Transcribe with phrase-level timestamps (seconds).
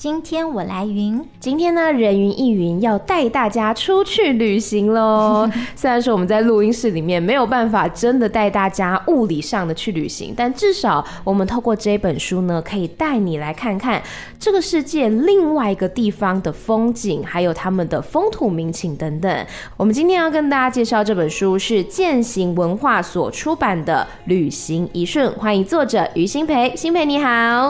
[0.00, 5.46] 今天我来云，今天呢，人云亦云要带大家出去旅行喽。
[5.76, 14.02] 虽然说我们在录音室里面没有办法真的带大家物理上的去旅行，但至少我们透过这本书呢，可以带你来看看
[14.38, 19.46] 这个世界另外一个地方的风景，还有他们的风土民情等等。
[19.76, 26.74] 我们今天要跟大家介绍这本书是践行文化所出版的《旅行一瞬》，欢迎作者于新培。
[26.74, 27.28] 新培你好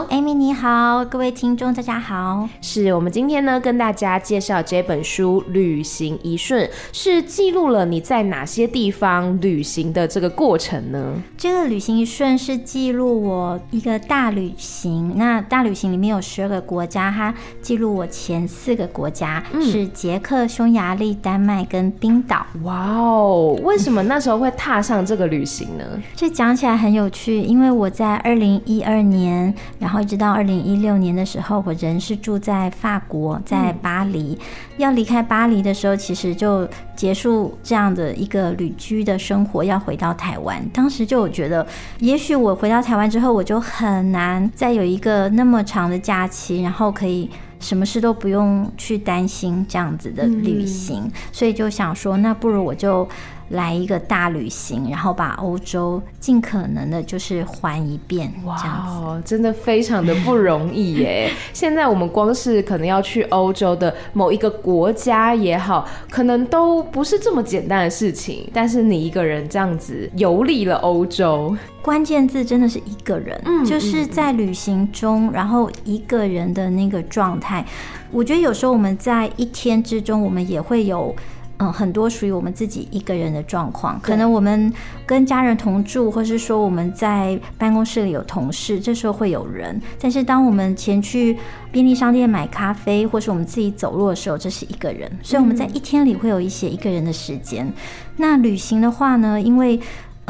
[0.09, 2.20] ，Amy 你好，各位听众大家好。
[2.21, 6.63] 好，是我们今天呢跟大家介绍这本书《旅行一瞬》，
[6.93, 11.15] 是记录了你在哪些地方旅行的这个过程呢？
[11.35, 22.45] 这个《旅行一瞬》是记录我一个大旅行，那大旅行里面有十二个国家，它记录我前四个国家、嗯、是捷克、匈牙利、丹麦跟冰岛。
[22.61, 25.83] 哇哦，为什么那时候会踏上这个旅行呢？
[26.15, 32.10] 这讲起来很有趣，因为我在二零一二年，然后一直到二零一六年的时候，我人是。
[32.11, 34.33] 是住在法国，在巴黎。
[34.33, 34.37] 嗯、
[34.77, 40.61] 要离开巴黎的时候，其实就结束这样的一个旅居的生活，要回到台湾。
[40.73, 41.65] 当时就我觉得，
[41.99, 47.29] 也许我回到台湾之后，我就很难再有一个那么长的假期，然后可以
[47.61, 51.03] 什么事都不用去担心这样子的旅行。
[51.05, 53.07] 嗯、所以就想说，那不如我就。
[53.51, 59.05] 来一个大旅行，然后把欧洲尽可能的，就是环一遍，这样子。
[59.05, 61.31] 哇，真的非常的不容易耶！
[61.53, 68.49] 现在我们光是可能要去欧洲的某一个国家也好，可能都不是这么简单的事情。
[68.53, 77.65] 但是你一个人这样子游历了欧洲，关键字真的是一个人，嗯，就是在旅行中，然后一个人的那个状态。
[78.11, 81.13] 我觉得有时候我们在一天之中，我们也会有。
[81.61, 84.73] 嗯，很多属于我们自己一个人的状况，可能我们
[85.05, 89.79] 跟家人同住，或是说我们在办公室里有同事，这时候会有人。
[89.99, 91.37] 但是当我们前去
[91.71, 95.07] 便利商店买咖啡，或是我们自己走路的时候，这是一个人。
[95.21, 97.67] 所以我们在一天里会有一些一个人的时间。
[97.67, 97.73] 嗯。
[98.17, 99.79] 那旅行的话呢，因为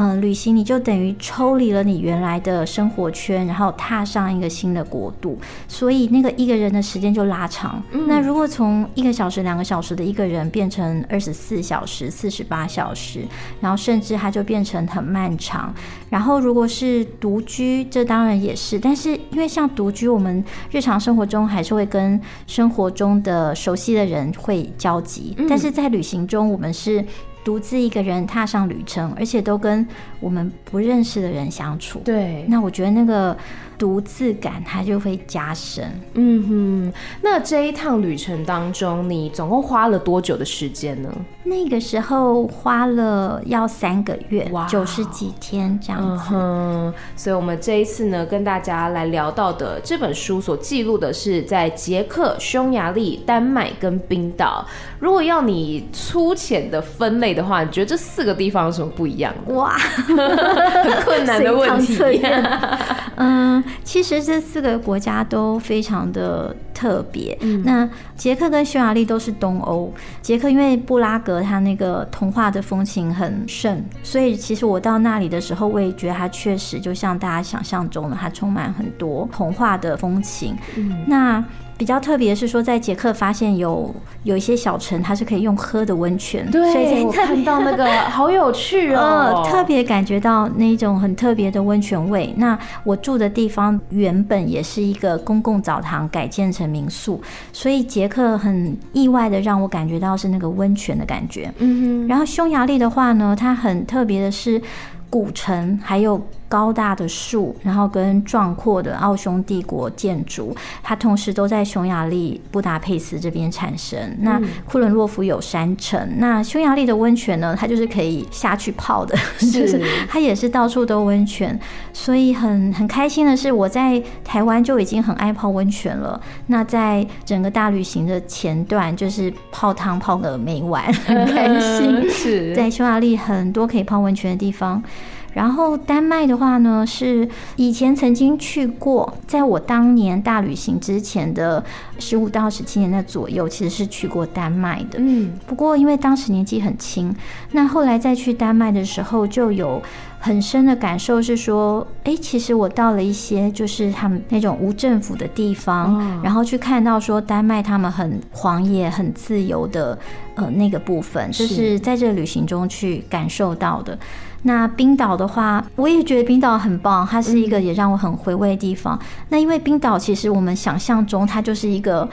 [0.02, 7.82] 嗯，旅行你就等于抽离了你原来的生活圈，然后踏上一个新的国度，所以那个一个人的时间就拉长。
[7.92, 8.08] 嗯。
[8.08, 13.24] 那如果从一个小时、两个小时的一个人变成二十四小时、四十八小时，
[13.60, 15.72] 然后甚至它就变成很漫长。
[16.10, 25.46] 然后如果是独居，这当然也是，但是因为像独居，我们日常生活中还是会跟生活中的熟悉的人会交集，嗯。
[25.48, 27.06] 但是在旅行中，我们是。
[27.44, 29.88] 独自一个人踏上旅程，而且都跟
[30.20, 32.00] 我们不认识的人相处。
[32.06, 33.38] 对，那我觉得那个。
[33.82, 35.92] 独自感，它就会加深。
[36.14, 36.94] 嗯哼，
[37.24, 41.10] 那这一趟旅程当中，你总共花了多久的时间呢？
[41.44, 46.26] 那个时候花了要三个月，哇，九十几天这样子。
[46.32, 54.64] 嗯哼，所以我们这一次呢，跟大家来聊到的这本书所记录的是在捷克、匈牙利、丹麦跟冰岛。
[55.00, 59.34] 如果要你粗浅的分类的话，你觉得这四个地方有什么不一样？
[59.48, 59.76] 哇，
[60.06, 62.22] 很困难的问题。
[63.18, 63.64] 嗯。
[63.84, 67.38] 其实这四个国家都非常的特别。
[67.42, 69.94] 嗯、那捷克跟匈牙利都是东欧。
[70.22, 80.56] 捷克因为布拉格它那个童话的风情很盛，所以其实我到那里的时候，我也觉得它确实就像大家想象中的，它充满很多童话的风情。
[80.76, 81.44] 嗯、那
[81.82, 86.48] 比较特别的是说，在捷克发现有有一些小城，它是可以用喝的温泉。
[86.52, 92.32] 对，所以我看到那个好有趣哦， 呃、特别感觉到那种很特别的温泉味。
[92.38, 97.20] 那我住的地方原本也是一个公共澡堂改建成民宿，
[97.52, 101.52] 所以捷克很意外的让我感觉到是那个温泉的感觉。
[101.58, 102.08] 嗯哼。
[102.08, 104.62] 然后匈牙利的话呢，它很特别的是
[105.10, 106.22] 古城，还有。
[106.52, 110.54] 高大的树，然后跟壮阔的奥匈帝国建筑，
[110.84, 113.98] 它同时都在匈牙利布达佩斯这边产生。
[114.20, 121.58] 那库伦洛夫有山城，那匈牙利的温泉呢，它就是可以下去泡的，就 是它也是到处都温泉。
[121.94, 126.20] 所以很很开心的是，我在台湾就已经很爱泡温泉了。
[126.48, 132.08] 那在整个大旅行的前段，就是泡汤泡个没完，很开心。
[132.12, 134.84] 是在匈牙利很多可以泡温泉的地方。
[135.34, 141.64] 然后丹麦的话呢，是以前曾经去过，在我当年大旅行之前的
[142.00, 145.00] 十五到十七年的左右，其实是去过丹麦的。
[145.00, 147.16] 嗯，不过因为当时年纪很轻，
[147.52, 149.82] 那后来再去丹麦的时候，就有
[150.20, 159.98] 很深的感受，是说，哎，其实我到了一些就是他们那种无政府的地方，哦、然后去看到说丹麦他们很狂野、很自由的
[160.36, 163.98] 呃那个部分，就是在这个旅行中去感受到的。
[164.44, 168.98] 那冰岛的话，我也觉得冰岛很棒，它是一个也让我很回味的地方。
[169.00, 172.10] 嗯、那因为冰岛其实我们想象中它就是一个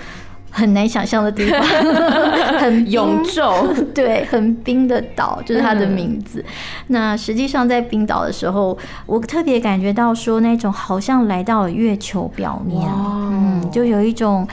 [0.51, 1.61] 很难想象的地方，
[2.61, 6.41] 很永昼， 对，很冰的岛就是它的名字。
[6.41, 6.53] 嗯、
[6.89, 8.77] 那实际上在冰岛的时候，
[9.07, 14.47] 我特别感觉到说那种好像来到了月球表面，嗯，就有一种。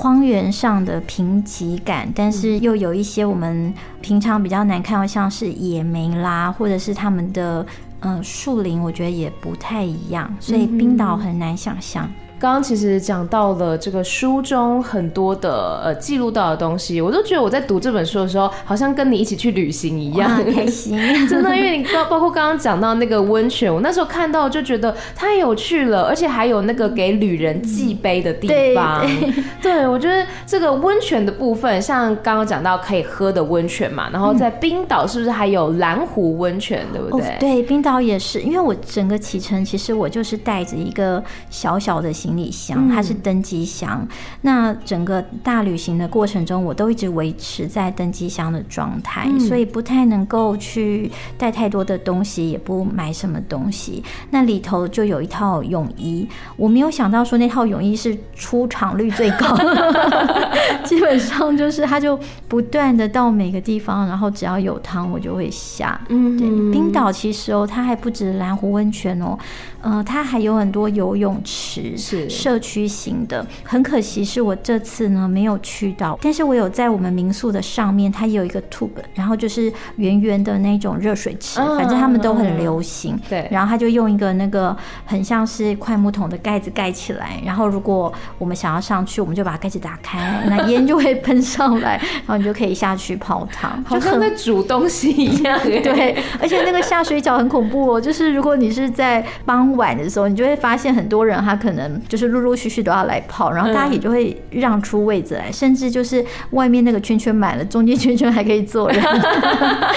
[0.00, 3.70] 荒原上的贫瘠感，但是又有一些我们
[4.00, 7.66] 平常比较难看到，像是野莓啦，或者是他们的
[8.00, 12.10] 嗯树林，我觉得也不太一样，所以冰岛很难想象。
[12.40, 20.96] 刚刚其实讲到了这个书中很多的呃记录到的东西，我都觉得我在读这本书的时候，好像跟你一起去旅行一样，开心。
[21.28, 29.02] 真的，因为你包包括刚刚讲到那个温泉，我那时候看到就觉得太有趣了，而且还有那个给旅人寄杯的地方。
[29.02, 37.26] 对，对，对，我觉得这个温泉的部分，像刚刚讲到可以喝的温泉嘛，然后在冰岛是不是还有蓝湖温泉，对不对？
[37.26, 42.29] 哦，对，冰岛也是，因为我整个启程其实我就是带着一个小小的行。
[42.30, 44.00] 行李箱，它是登机箱。
[44.02, 44.08] 嗯、
[44.42, 54.02] 那整个大旅行的过程中，我都一直维持在登机箱的状态，嗯、所以不太能够去带太多的东西，也不买什么东西。
[54.30, 59.56] 那里头就有一套泳衣，我没有想到说那套泳衣是出场率最高，
[60.84, 66.00] 基本上就是它就不断的到每个地方，然后只要有汤我就会下。
[66.08, 69.38] 嗯，对，冰岛其实哦，它还不止蓝湖温泉哦。
[69.82, 73.44] 呃，它还有很多游泳池，是社区型的。
[73.64, 83.18] 很可惜是我这次呢没有去到，但是我有在我们民宿的上面，它有一个 tube，然后就是圆圆的那种热水池，反正他们都很流行。
[83.28, 95.58] 对，然后他就用一个那个很像是快木桶的盖子盖起来，然后如果我们想要上去，我们就把盖子打开，那烟就会喷上来，然后你就可以下去泡汤，好像在煮东西一样。
[95.64, 109.00] 对，而且那个下水饺很恐怖哦，就是如果你是在帮晚的时候，你就会发现很多人他可能就是陆陆续续都要来泡，然后大家也就会让出位置来，嗯、甚至就是外面那个圈圈满了，中间圈圈还可以坐人，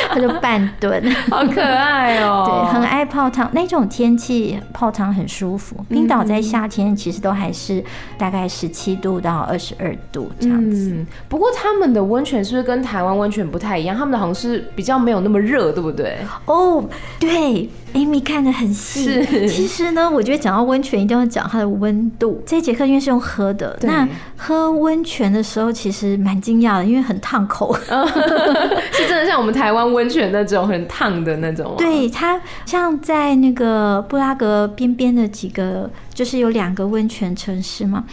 [0.09, 2.43] 他就半蹲，好可爱哦。
[2.45, 5.75] 对，很爱泡汤，那种天气泡汤很舒服。
[5.89, 7.83] 冰岛在夏天其实都还是
[8.17, 10.91] 大概十七度到二十二度这样子。
[10.95, 13.95] 嗯，不过他们的温泉是不是跟台湾温泉不太一样？
[13.95, 16.17] 他们的好像是比较没有那么热，对不对？
[16.45, 16.83] 哦，
[17.19, 17.69] 对。
[17.93, 22.41] Amy 看得很细，是其实呢，我觉得讲到温泉一定要讲它的温度。
[22.45, 27.73] 这一节课因为是用喝的，那喝温泉的时候其实蛮惊讶的，因为很烫口，
[28.91, 31.75] 是真的像我们台湾温泉那种很烫的那种。
[31.77, 35.89] 对，它像在那个布拉格边边的几个。
[36.13, 38.03] 就是有两个温泉城市嘛，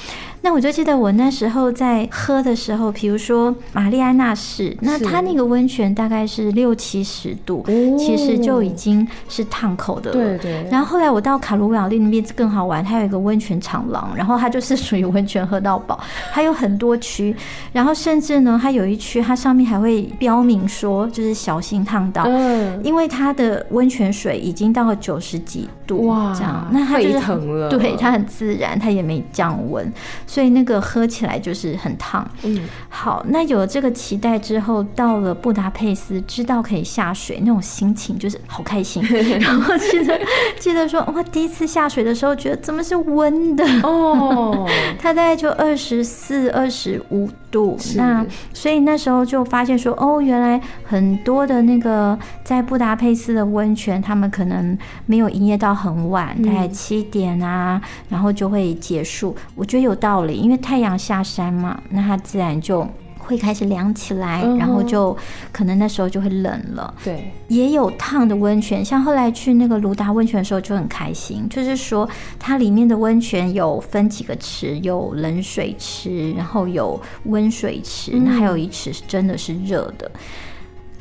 [0.42, 7.64] 那我就记得我那时候在喝的时候，比如说玛丽安娜市，那它那个温泉大概是六七十度，
[7.98, 10.16] 其实就已经是烫口的了。
[10.16, 10.66] 对对。
[10.70, 16.00] 然后后来我到卡鲁瓦利那边更好玩，它有一个温泉长廊，然后它就是属于温泉喝到饱，
[16.32, 17.36] 它有很多区，
[17.72, 27.18] 然后甚至呢，它有一区它上面还会标明说就是小心烫到，嗯，因为它的温泉水已经到了九十几度哇，这样，那它就是
[27.58, 27.96] 了，对。
[27.96, 29.92] 它很自然，它也没降温，
[30.26, 32.26] 所以那个喝起来就是很烫。
[32.44, 39.02] 嗯，好，那有了这个期待之后，到了布达佩斯，知道可以下水，那种心情就是好开心。
[39.40, 40.18] 然后记得
[40.58, 44.66] 记得说，哇，第一次下水的时候，觉得怎么是温的哦？
[44.98, 47.76] 它大概就二十四、二十五度。
[47.96, 54.76] 那所以那时候就发现说，哦，原来很多的那个在布达佩斯的温泉，他们可能
[55.06, 57.80] 没有营业到很晚，大概七点啊。
[58.08, 62.86] 然后就会结束，我觉得有道理，因为太阳下山嘛，那它自然就
[63.30, 65.16] 会开始凉起来，嗯、然后就
[65.52, 66.92] 可能那时候就会冷了。
[67.04, 72.08] 对，也有烫的温泉，像后来去那个卢达温泉的时候就很开心，就是说
[72.40, 80.10] 它里面的温泉有分几个池，有冷水池，然后有温水池，那、嗯、还有一池是真的是热的。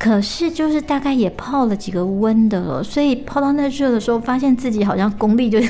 [0.00, 5.60] 可是就是大概也泡了几个温的了，所以泡到那热的时候，发现自己好像功力就，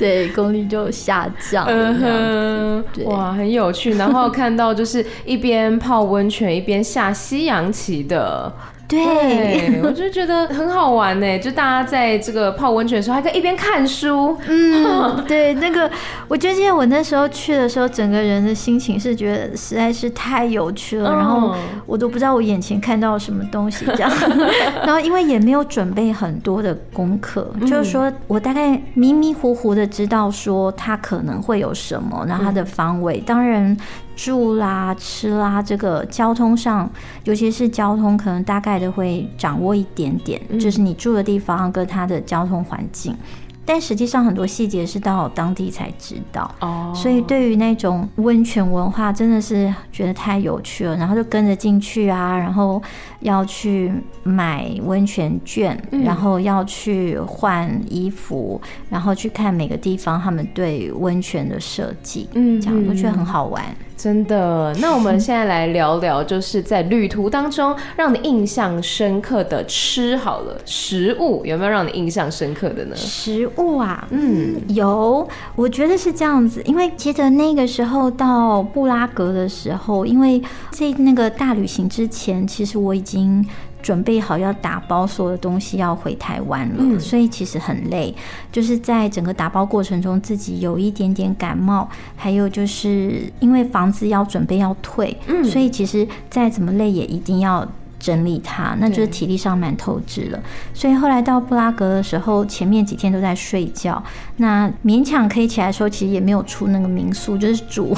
[0.00, 1.72] 对，功力就下降了。
[1.72, 3.94] 嗯哼，哇，很有趣。
[3.94, 8.52] 然后看到就是一边泡温泉一边下西洋棋的。
[8.88, 11.38] 对，我就觉得很好玩呢。
[11.38, 14.36] 就大家在这个泡温泉的时候，还可以一边看书。
[14.46, 15.90] 嗯， 对，那个
[16.28, 21.54] 我就记得我那时候去的时候，整个人的心情是觉得实在是太有趣了，然后
[21.86, 24.10] 我都不知道我眼前看到什么东西这样。
[24.84, 33.74] 然后因为也没有准备很多的功课，就是说我大概迷迷糊糊的知道说它可能会有什么，然后它的方位，当然。
[34.22, 36.88] 住啦、吃啦，这个交通上，
[37.24, 43.16] 尤其是交通，可能大概的会掌握一点点，嗯、就是你住的地方跟它的交通环境。
[43.64, 50.96] 但实际上很多细节是到当地才知道哦，所以对于那种温泉文化，真的是觉得太有趣了。
[50.96, 52.80] 然后就跟着进去啊，然后
[53.20, 53.92] 要去
[54.24, 63.64] 买温泉券，然后要去换衣服，然后去看每个地方他们对温泉的设计，嗯，这样我觉得很好玩。
[64.02, 72.96] 真的，那我们现在来聊聊，就是在旅途当中让你印象深刻的吃好了食物，有没有让你印象深刻的呢？
[72.96, 80.42] 食物啊，嗯，有，我觉得是这样子，因为记得那个时候到布拉格的时候，因为
[80.72, 83.46] 在那个大旅行之前，其实我已经。
[83.82, 88.14] 准备好要打包所有的东西要回台湾了，嗯，所以其实很累。
[88.52, 97.66] 就是在整个打包过程中，自己有一点点感冒，还有就是因为房子要准备要退，嗯，所以其实再怎么累也一定要
[97.98, 100.40] 整理它，那就是体力上蛮透支了。
[100.74, 104.02] 所以后来到布拉格的时候，前面几天都在睡觉，
[104.36, 107.96] 那勉强可以起来的时候，其实也没有出那个民宿，就是煮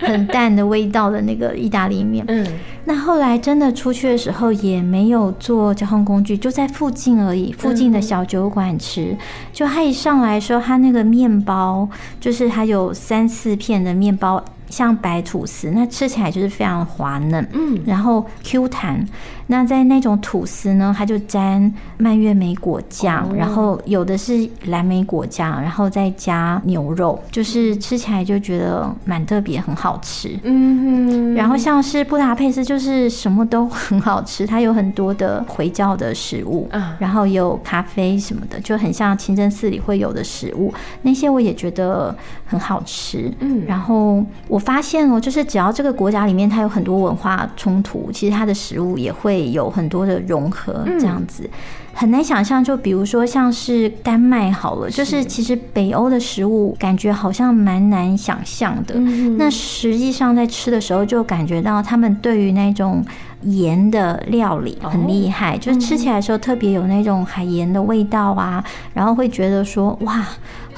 [0.00, 2.46] 很淡的味道的那个意大利面，嗯。
[2.84, 9.06] 那后来真的出去的时候也没有坐交通工具，就在附近而已，附近的小酒馆吃。
[9.06, 9.18] 嗯、
[9.52, 11.88] 就他一上来说，他那个面包
[12.20, 19.04] 就是还有三四片的面包，像白吐司，那吃起来就是非常滑嫩，嗯，然后 Q 弹。
[19.48, 30.36] 那在那种吐司呢，它就沾蔓越莓果酱，哦、然后有的是蓝莓果酱，然后再加牛肉，就是吃起来就觉得蛮特别，很好吃。
[30.42, 31.34] 嗯哼。
[31.34, 42.12] 然后像是布达佩斯，就是什么都很好吃，它有很多的回教的食物，然后有咖啡什么的，就很像清真寺里会有的食物，那些我也觉得
[42.46, 43.32] 很好吃。
[43.38, 43.62] 嗯。
[43.64, 49.35] 然后我发现哦，就是只要这个国家里面它有很多文化冲突，其实它的食物也会。
[49.44, 51.48] 有很多的融合，这样子
[51.92, 52.62] 很难想象。
[52.62, 58.94] 就比如说像是丹麦好了，就是其实北欧的食物感觉好像蛮难想象的。
[59.38, 63.04] 那实际上在吃的时候，就感觉到他们对于那种
[63.42, 70.26] 盐的料理很厉害，就是吃起来的时候特别有那种海盐的味道啊，然后会觉得说哇。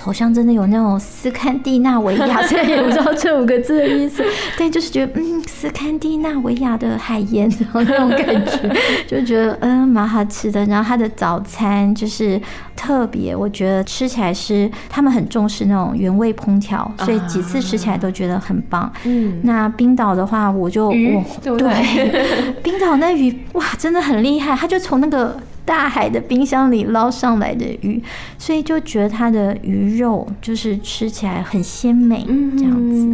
[0.00, 4.24] 好像真的有那种斯堪的纳维亚，虽然也不知道这五个字的意思，
[4.56, 8.72] 但就是觉得嗯，斯堪的纳维亚的海盐，然后那种感觉，
[9.08, 10.64] 就觉得嗯蛮好吃的。
[10.66, 12.40] 然后他的早餐就是
[12.76, 18.90] 特别，我觉得吃起来是他们很重视那种原味烹调，所以几次吃起来都觉得很棒。
[19.04, 22.24] 嗯，那冰岛的话，我就我对不对？
[22.62, 25.36] 冰岛那鱼哇，真的很厉害，它就从那个。
[25.68, 28.02] 大海的冰箱里捞上来的鱼，
[28.38, 32.24] 所以就觉得它的鱼肉就是吃起来很鲜美，
[32.56, 33.07] 这样子。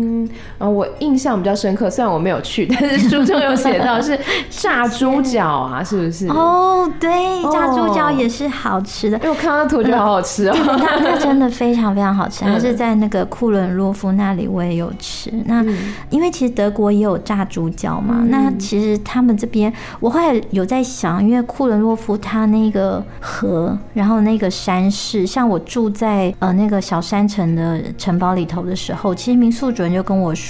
[0.58, 4.18] 嗯，然后我印象比较深刻，虽然我没有去，但是书中有写到是
[4.48, 6.28] 炸猪脚啊，是不是？
[6.28, 7.10] 哦，对，
[7.52, 9.18] 炸猪脚也是好吃的。
[9.18, 12.44] 因为我看到那图觉得好好吃哦，它它真的非常非常好吃。
[12.44, 15.32] 它是在那个库伦洛夫那里，我也有吃。
[15.46, 15.64] 那
[16.10, 22.44] 因为其实德国也有炸猪脚嘛，那其实他们这边，我后来有在想，因为库伦洛夫它。
[22.54, 30.43] 那个河，然后那个山势，像我住在呃那个小山城的城堡里头的时候，其实民宿主人就跟我说，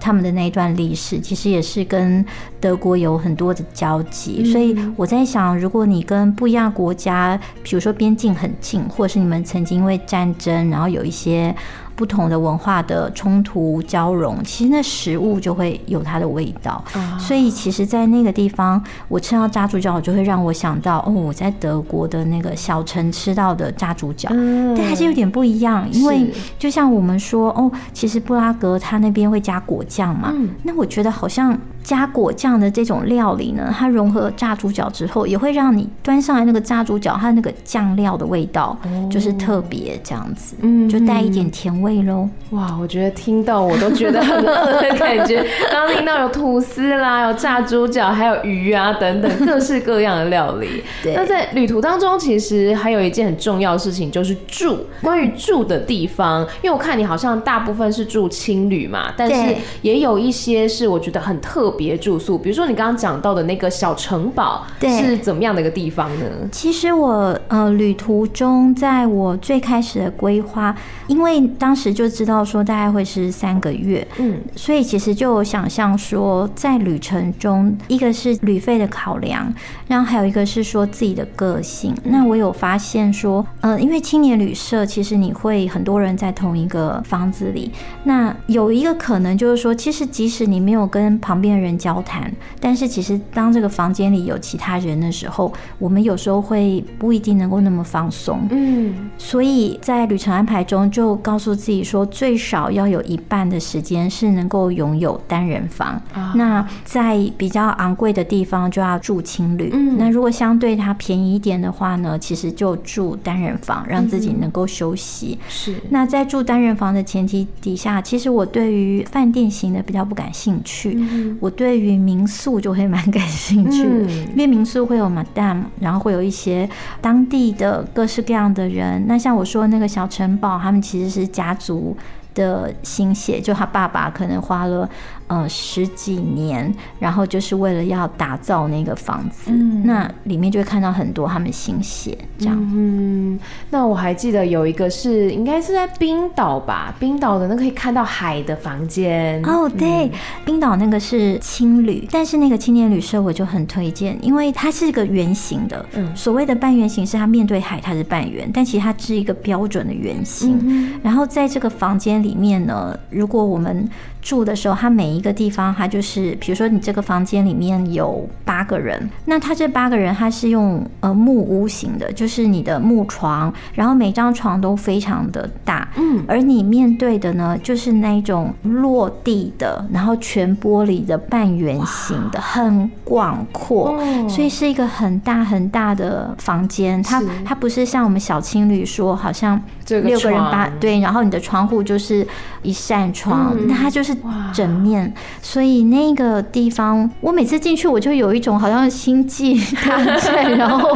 [0.00, 2.24] 他们的那一段历史其实也是跟
[2.60, 4.50] 德国有很多的交集。
[4.50, 11.54] 所以我在想，如果你跟不一样国家，比如说边境很近，或者是你们曾经因为战争，然后有一些。
[11.96, 16.84] 不同的文化的冲突交融，其实那食物就会有它的味道。
[16.94, 17.18] Oh.
[17.18, 24.28] 所以其实，在那个地方，我吃到炸猪脚，就会让我想到哦，我在德国的那个小城吃到的炸猪脚，
[24.76, 25.90] 但还是有点不一样。
[25.90, 31.58] 因为就像我们说哦，其实布拉格它那边会加果酱嘛，那我觉得好像。
[31.86, 38.76] 加果酱的这种料理呢，它融合炸猪脚之后，也会让你端上来那个炸猪脚，它那个酱料的味道
[39.08, 42.28] 就是特别这样子，嗯，就带一点甜味喽。
[42.50, 45.46] 哇，我觉得听到我都觉得很饿的感觉。
[45.70, 50.82] 刚刚听到有吐司啦，有炸猪脚，还有鱼啊等等各式各样的料理。
[51.04, 51.14] 对。
[51.14, 54.86] 那在旅途当中，其实还有一件很重要的事情，就是住。
[55.02, 61.96] 关于住的地方，因为我看你好像大部分是住青旅嘛，但是也有一些是我觉得很特别。
[61.96, 62.36] 住宿？
[62.38, 66.26] 比如说你刚刚讲到的那个小城堡，对是怎么样的一个地方呢？
[66.52, 79.52] 其实我呃旅途中，在我最开始的规划，因为当时就知道说大概会是三个月，嗯，所以其实就想象说，在旅程中，一个是旅费的考量，
[79.88, 81.94] 然后还有一个是说自己的个性。
[82.04, 87.72] 那我有发现说，呃，因为青年旅社其实你会很多人在同一个房子里，
[88.04, 98.46] 那有一个可能就是说，其实即使你没有跟旁边的人交谈，但是其实当这个房间里有其他人的时候，我们有时候会不一定能够那么放松。
[98.50, 106.00] 嗯，所以在旅程安排中就告诉自己说，最少要有一半的时间是能够拥有单人房。
[106.34, 109.70] 那在比较昂贵的地方就要住青旅。
[109.72, 115.38] 嗯，那如果相对它便宜一点的话呢，其实就住单人房，让自己能够休息。
[115.48, 115.74] 是。
[115.90, 120.98] 那在住单人房的前提底下，其实我对于饭店型的比较不感兴趣。
[121.46, 126.68] 我对于民宿就会蛮感兴趣的，因为民宿会有 Madam，然后会有一些
[127.00, 129.04] 当地的各式各样的人。
[129.06, 131.96] 那像我说那个小城堡，他们其实是家族
[132.34, 134.90] 的心血，就他爸爸可能花了。
[135.28, 142.56] 呃，十几年，然后就是为了要打造那个房子，嗯、那里面就会看到很多他们心血这样。
[142.72, 143.36] 嗯，
[143.70, 149.44] 那我还记得有一个是应该是在冰岛吧，冰岛的那个可以看到海的房间。
[149.44, 150.10] 哦，对，嗯、
[150.44, 155.84] 冰岛那个是青旅，但是那个青年旅社我就很推荐，因为它是一个圆形的。
[155.94, 160.56] 嗯，所谓的半圆形是它面对海，它是半圆，但其实它是一个标准的圆形。
[160.62, 163.88] 嗯、然后在这个房间里面呢，如果我们
[164.26, 183.96] 住的时候，它每一个地方，它就是，比如说你这个房间里面有八个人，那他这八个人，他是用呃木屋型的，就是你的木床，然后每张床都非常的大，嗯，而你面对的呢，就是那种落地的，然后全玻璃的半圆形的，很广阔，
[184.28, 187.00] 所以是一个很大很大的房间。
[187.00, 192.26] 它它不是像我们小情侣说，好像六个人八对，然后你的窗户就是
[192.62, 194.14] 一扇窗，那它就是。
[194.52, 195.12] 整面，
[195.42, 200.88] 所以那个地方，我每次进去，我就有一种好像星际 大战，然后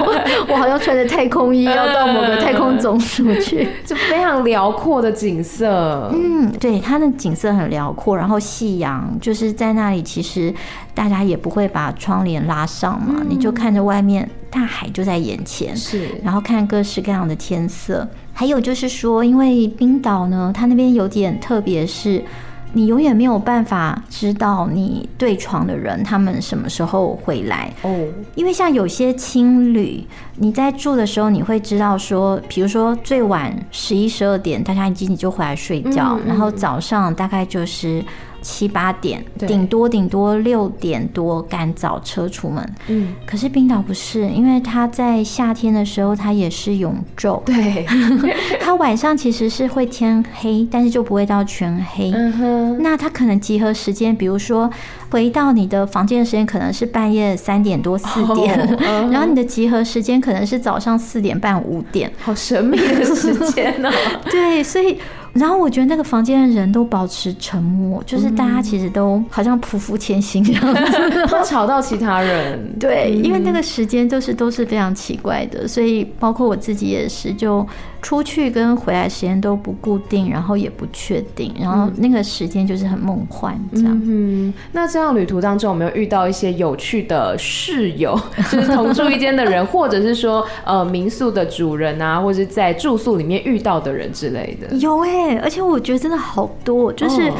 [0.49, 6.11] 我好像穿着太空衣要到某个太空总署去， 就非常辽阔的景色。
[6.15, 10.53] 嗯，对，它的景色很辽阔，然后夕阳就是在那里，其实
[10.95, 18.09] 大家也不会把窗帘拉上嘛，你就看着外面大海就在眼前，是，然后看各式各样的天色。
[18.41, 22.25] 还有就是说，因为冰岛呢，它那边有点特别，是。
[22.73, 30.03] 你永远没有办法知道你对床的人他们什么时候回来哦，因为像有些青旅，
[30.37, 38.03] 你在住的时候你会知道说，比如说最晚十一十二点大家已经就回来睡觉，然后早上大概就是。
[38.41, 42.75] 七八点，顶多顶多六点多赶早车出门。
[42.89, 47.43] 嗯，可是冰岛不是，因为它在夏天的时候它也是永昼。
[47.45, 47.87] 对，
[48.61, 52.11] 它晚上其实是会天黑，但是就不会到全黑。
[52.13, 54.71] 嗯哼，那它可能集合时间，比如说
[55.11, 58.59] 回到你的房间的时间可能是半夜三点多四点，
[59.11, 63.91] 然后你的集合时间可能是早上四点半五点，好神秘的时间呢。
[64.31, 64.99] 对，所以。
[65.33, 72.77] 然后我觉得那个房间的人都保持沉默，就是大家其实都好像匍匐前行这样子， 会吵到其他人。
[72.79, 77.67] 对，因为那个时间就是都是非常奇怪的，所以包括我自己也是就。
[78.03, 84.01] 出去跟回来时间都不固定，然后也不确定，然后那个时间就是很梦幻这样。
[84.05, 88.19] 嗯，那这样旅途当中有没有遇到一些有趣的室友，
[88.51, 94.75] 就是同住一间的人，或者是说呃民宿的主人啊，或者是在住宿里面遇到的人之类的？
[94.77, 97.31] 有哎、欸，而且我觉得真的好多，就是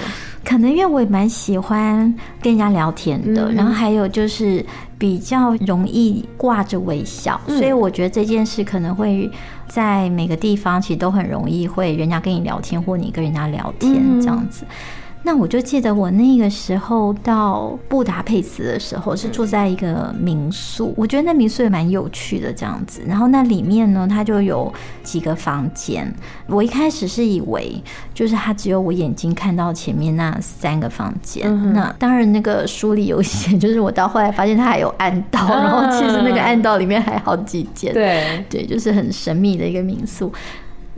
[0.45, 4.65] 可能因为我也蛮喜欢跟人家聊天的，嗯、然后还有就是
[4.99, 9.31] 比较容易挂着微笑，嗯、所以我觉得这件事可能会。
[9.71, 14.65] 在每个地方，其实都很容易会人家跟你聊天，或你跟人家聊天这样子。
[15.23, 20.95] 那我就记得我那个时候到布达佩斯的时候，是住在一个民宿。
[20.97, 23.03] 我觉得那民宿也蛮有趣的这样子。
[23.07, 26.13] 然后那里面呢，它就有几个房间。
[26.47, 27.81] 我一开始是以为
[28.15, 31.47] 就是它只有我眼睛看到前面那三个房间。
[31.47, 37.93] 嗯、那当然那个书里有写，就是我到后来发现它还有暗道，嗯、然后其实那个暗道里面还好几间。
[37.93, 40.33] 对对，就是很神秘的一个民宿。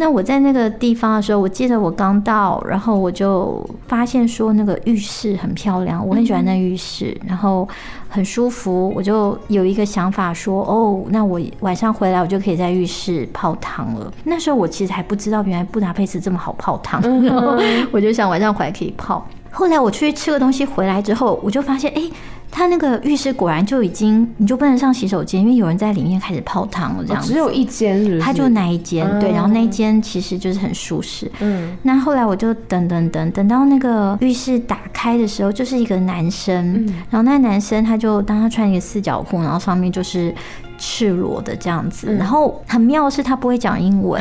[0.02, 7.68] 那我在那个地方的时候，我记得我刚到，然后我就发现说那个浴室很漂亮，我很喜欢那浴室，然后
[8.08, 14.12] 很舒服，我就有一个想法说，哦，那我晚上回来我就可以在浴室泡汤了。
[14.24, 17.56] 那时候我其实还不知道原来布达佩斯这么好泡汤，然 后
[17.92, 19.24] 我就想晚上回来可以泡。
[19.52, 22.12] 后来我出去吃个东西回来之后，我就发现，哎、欸。
[22.52, 27.04] 他那个浴室果然就已经，你就不能上洗手间，因为有人在里面开始泡汤了。
[27.04, 28.20] 这样子，只有一间，是是？
[28.20, 31.32] 他就那一间，对，然后那一间其实就是很舒适。
[31.40, 40.32] 嗯，那后来我就等等等，等到那个浴室打开的时候，就是一个男生，嗯然后那个男生他就当他穿一个四角裤，然后上面就是。
[40.84, 44.20] 赤裸的这样子，然后很妙是他不会讲英文，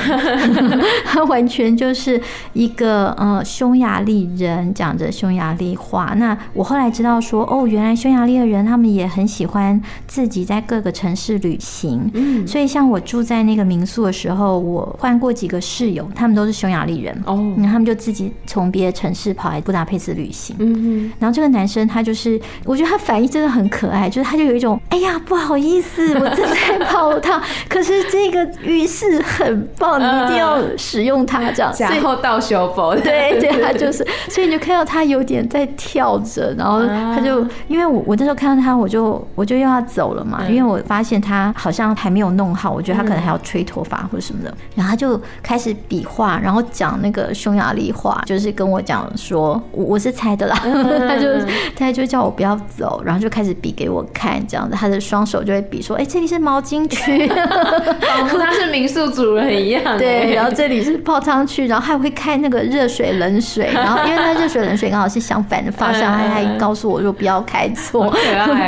[1.03, 2.21] 他完全就是
[2.53, 6.13] 一个呃匈牙利人，讲着匈牙利话。
[6.17, 12.11] 那我后来知道说，哦，原来匈牙利的人他们也很喜欢自己在各个城市旅行。
[12.13, 17.11] 嗯，所以像我住在那个民宿的时候，我换过几个室友，他们都是匈牙利人。
[17.25, 20.55] 哦，然后他们就自己从别的城市跑来布达佩斯旅行。
[20.59, 26.50] 嗯，然后这个男生他就是，我觉得他反应真的很可爱，就是他就有一种，哎呀，不好意思，我真。
[26.53, 31.73] 在泡汤，可是这个浴室很棒，你一定要使用它，这样。
[31.79, 50.55] 然后到修补，对对，他就是，所以你就看到他有点在跳着，然后他就，因为我我那时候看到他，我就我就又要走了嘛，因为我发现他好像还没有弄好，我觉得他可能还要吹头发或者什么的，然后他就开始比划，然后讲那个匈牙利话，就是跟我讲说，我我是猜的啦，
[51.07, 51.27] 他就
[51.75, 59.97] 他就叫我不要走，然后就开始比给我看，这样子，他的双手就会比说，哎，这里是毛巾区，仿佛他是民宿主人一样。
[59.97, 68.09] 对，然后这里是泡汤区，然后还会开那个热水冷水， 然后因为那热水冷水刚好是相反的方向，他还告诉我说不要开错。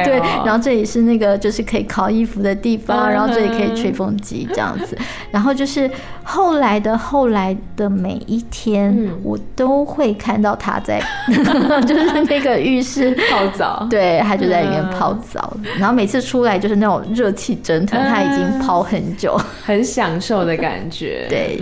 [0.05, 4.97] 对，然后这里是那个就是可以烤衣服的地方，然后这里可以吹风机这样子。
[5.31, 5.89] 然后就是
[6.23, 11.01] 后来的后来的每一天，我都会看到他在，
[11.87, 13.87] 就是那个浴室泡澡。
[13.89, 17.99] 对，他就在里面泡澡，然后每次出来就是那种热气蒸腾。
[18.07, 21.57] 他已经泡很久， 很享受的感觉， 对，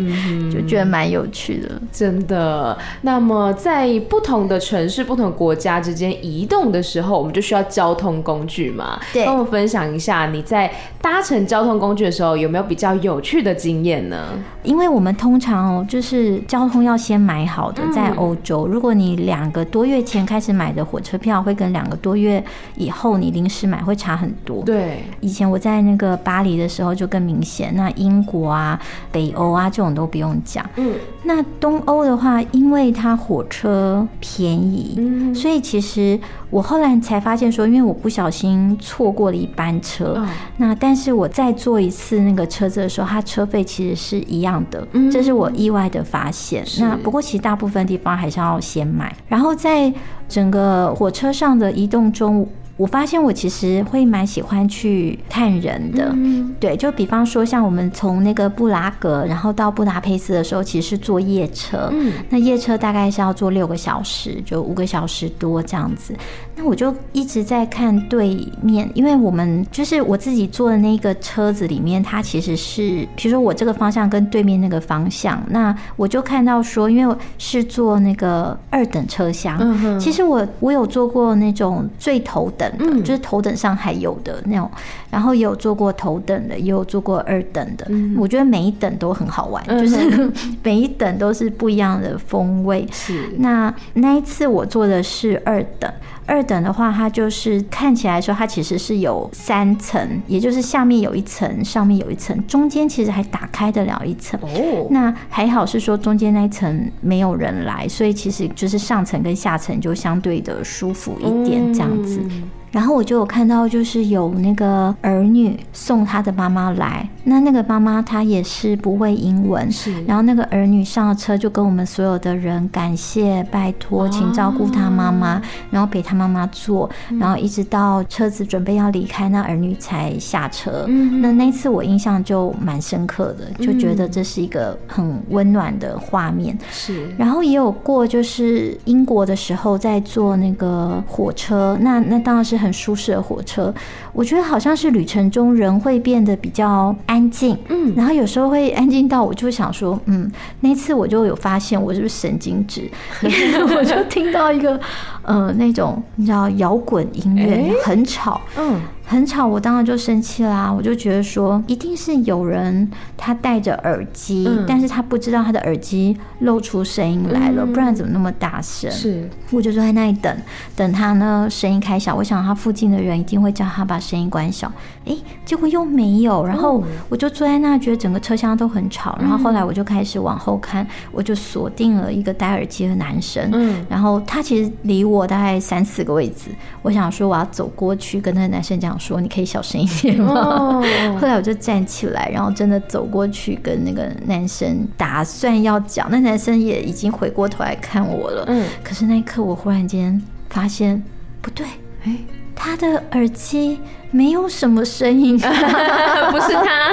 [0.51, 2.77] 就觉得蛮有趣的，真的。
[3.03, 8.99] 那么在不同的城市、不同国家之间移动的时候，我们就需要交通工具嘛？
[9.13, 10.69] 对，跟我分享一下你在
[11.01, 14.27] 搭乘交通工具的时候有没有比较有趣的经验呢？
[14.63, 22.43] 因为我们通常哦，就是交通要先买好的，在欧洲，如果你两个多月前开始买的火车票，会跟两个多月
[22.75, 24.63] 以后你临时买会差很多。
[24.63, 26.17] 对，以前我在那个。
[26.23, 28.79] 巴黎的时候就更明显，那英国啊、
[29.11, 30.63] 北欧啊这种都不用讲。
[30.75, 36.19] 嗯，那东欧的话，因为它火车便宜，嗯，所以其实
[36.51, 40.27] 我后来才发现说，因为我不小心错过了一班车，哦，
[40.57, 46.63] 那但是我再坐一次那个车子的时候，它车费其实是一样的，嗯，这是我意外的发现。
[46.79, 49.91] 那不过其实大部分地方还是要先买，然后在
[50.29, 52.47] 整个火车上的移动中。
[52.81, 56.15] 我发现我其实会蛮喜欢去看人的，
[56.59, 61.93] 对，就比方说像我们从那个布拉格，然后到布达佩斯的时候，其实是坐夜车，
[62.27, 66.15] 那夜车大概是要坐六个小时，就五个小时多这样子。
[66.55, 82.70] 那我就一直在看对面，因为我们就是我自己坐的那个车子里面，它其实是，比如说我这个方向跟对面那个方向，那我就看到说，因为是坐那个二等车厢，其实我我有坐过那种最头等。
[82.79, 84.69] 嗯，就是头等上还有的那种，
[85.09, 87.85] 然后也有做过头等的，也有做过二等的。
[87.89, 90.31] 嗯，我觉得每一等都很好玩，就是
[90.63, 92.87] 每一等都是不一样的风味。
[92.91, 95.91] 是，那那一次我做的是二等。
[96.27, 104.39] 二等的话，它就是看起来说，它其实是有三层，也就是下面有一层，上面有一层，中间其实还打开得了一层。
[104.41, 112.21] 哦，那还好是说中间那一层没有人来，所以其实就是上层跟下层就相对的舒服一点这样子。
[112.23, 120.01] 嗯然后我就有看到，就是有那个儿女送他的妈妈来，那那个妈妈她也是不会英文，是。
[120.05, 130.85] 然后那个儿女上了车，就跟我们所有的人感谢、拜托，请照顾他妈妈，然后陪他妈妈坐，然后一直到车子准备要离开，那儿女才下车。
[130.87, 136.57] 嗯，那那次我印象就蛮深刻的，就觉得这是一个很温暖的画面。
[136.71, 137.13] 是。
[137.17, 142.60] 然后也有过，就是英国的时候在坐那个火车，那那当然是。
[142.61, 143.73] 很舒适的火车，
[144.13, 152.89] 我觉得好像是旅程中人会变得比较安静，嗯，然后有时候会安静到我就想说，嗯，那次我就有发现我是不是神经质，
[153.21, 154.79] 我就听到一个
[155.23, 158.79] 呃那种你知道摇滚音乐很吵，嗯。
[159.11, 160.71] 很吵，我当然就生气啦。
[160.71, 168.89] 我就觉得说，一定是有人他戴着耳机，嗯、但是他不知道他的耳机露出声音来了，嗯、不然怎么那么大声？
[168.89, 170.33] 是，我就坐在那里等，
[170.77, 172.15] 等他呢声音开小。
[172.15, 174.71] 我想他附近的人一定会叫他把声音关小。
[175.05, 176.45] 哎，结果又没有。
[176.45, 179.17] 然后我就坐在那，觉得整个车厢都很吵。
[179.19, 183.49] 然后后来我就开始往后看，我就锁定了一个戴耳机的男生。
[183.51, 186.49] 嗯，然后他其实离我大概三四个位置。
[186.81, 190.83] 我想说我要走过去跟那个男生讲说：“你可以小声一点吗？” 哦、
[191.19, 196.07] 后来我就站起来，然后真的走过去跟那个男生打算要讲。
[196.11, 198.45] 那男生也已经回过头来看我了。
[198.47, 201.01] 嗯，可是那一刻我忽然间发现
[201.41, 201.65] 不对，
[202.05, 202.15] 哎，
[202.55, 203.79] 他的耳机。
[204.11, 206.91] 没有什么声音， 不是他。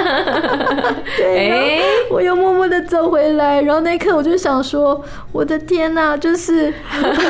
[1.17, 6.73] 对，欸、我又默默的走回来，然后那一刻我就想说：“我的天哪，就是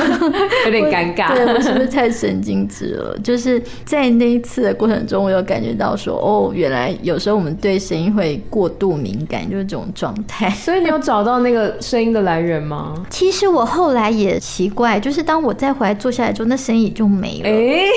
[0.65, 3.17] 有点尴尬。”对，我是不是太神经质了？
[3.23, 12.93] 就是在那一次的过程中，我有感觉到说：“哦，原来有时候我们对声音会过度敏感，就是这种状态。”所以你有找到那个声音的来源吗？
[13.09, 17.49] 其实我后来也奇怪，就是当我再回来坐下来之后，那声音也就没了。
[17.49, 17.87] 欸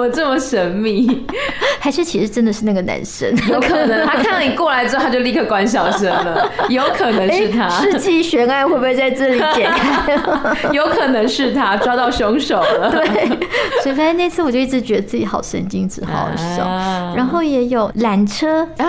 [0.00, 1.26] 我这么神秘，
[1.78, 3.28] 还是其实真的是那个男生？
[3.48, 6.50] 有可能他看到你过来之后，他就立刻关小声了。
[6.70, 7.68] 有可能是他。
[7.68, 10.18] 世纪悬案会不会在这里解开？
[10.72, 12.90] 有可能是他抓到凶手了。
[12.90, 13.28] 对，
[13.82, 16.64] 所以反正那次我就一直觉得自己好神经质，好好笑。
[16.64, 18.86] 啊、然后也有缆车啊，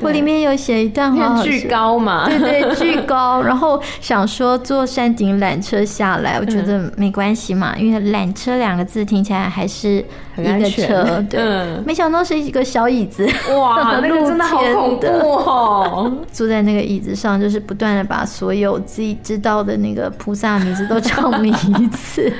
[0.00, 3.42] 我里面有写一段话，巨高嘛，对对，巨高。
[3.42, 9.89] 然后想说坐山顶缆车下来，我觉得没关系嘛，因为缆车两个字听起来还是。
[9.90, 16.12] 一个车， 对，嗯、没想到是一个小椅子，哇， 那个真的好恐怖哦！
[16.32, 22.32] 坐在那个椅子上，就是不断的把所有自己知道的那个菩萨名字都唱名一次。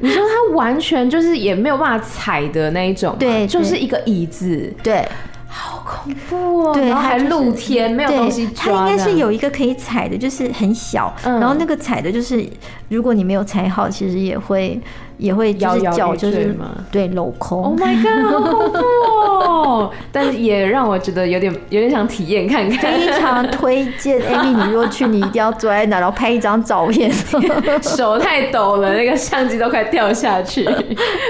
[0.00, 5.06] 你说他完全就是也没有办法踩的那一种，对，就是一个椅子，对。
[5.50, 6.74] 好恐怖哦！
[6.74, 8.84] 对，还露天，没有东西抓。
[8.84, 11.12] 它应该是有一个可以踩的，就是很小。
[11.24, 12.46] 然后那个踩的，就是
[12.90, 14.78] 如果你没有踩好，其实也会
[15.18, 16.56] 也会就是脚就是
[16.90, 17.62] 对镂空。
[17.62, 19.90] Oh my god，好恐怖哦！
[20.10, 22.98] 但是也让我觉得有点有点想体验看看。
[22.98, 27.12] 非常推荐 Amy，你如果去，你一定要坐在那，然后拍一张照片。
[27.82, 30.68] 手太抖了，那个相机都快掉下去。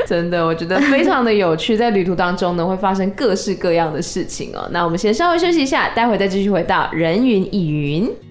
[0.07, 4.69] 真的，我觉得非常的有趣，在旅途当中呢，会发生各式各样的事情哦。
[4.71, 8.28] 那我们先稍微休息一下，待会再继续回到人云亦云。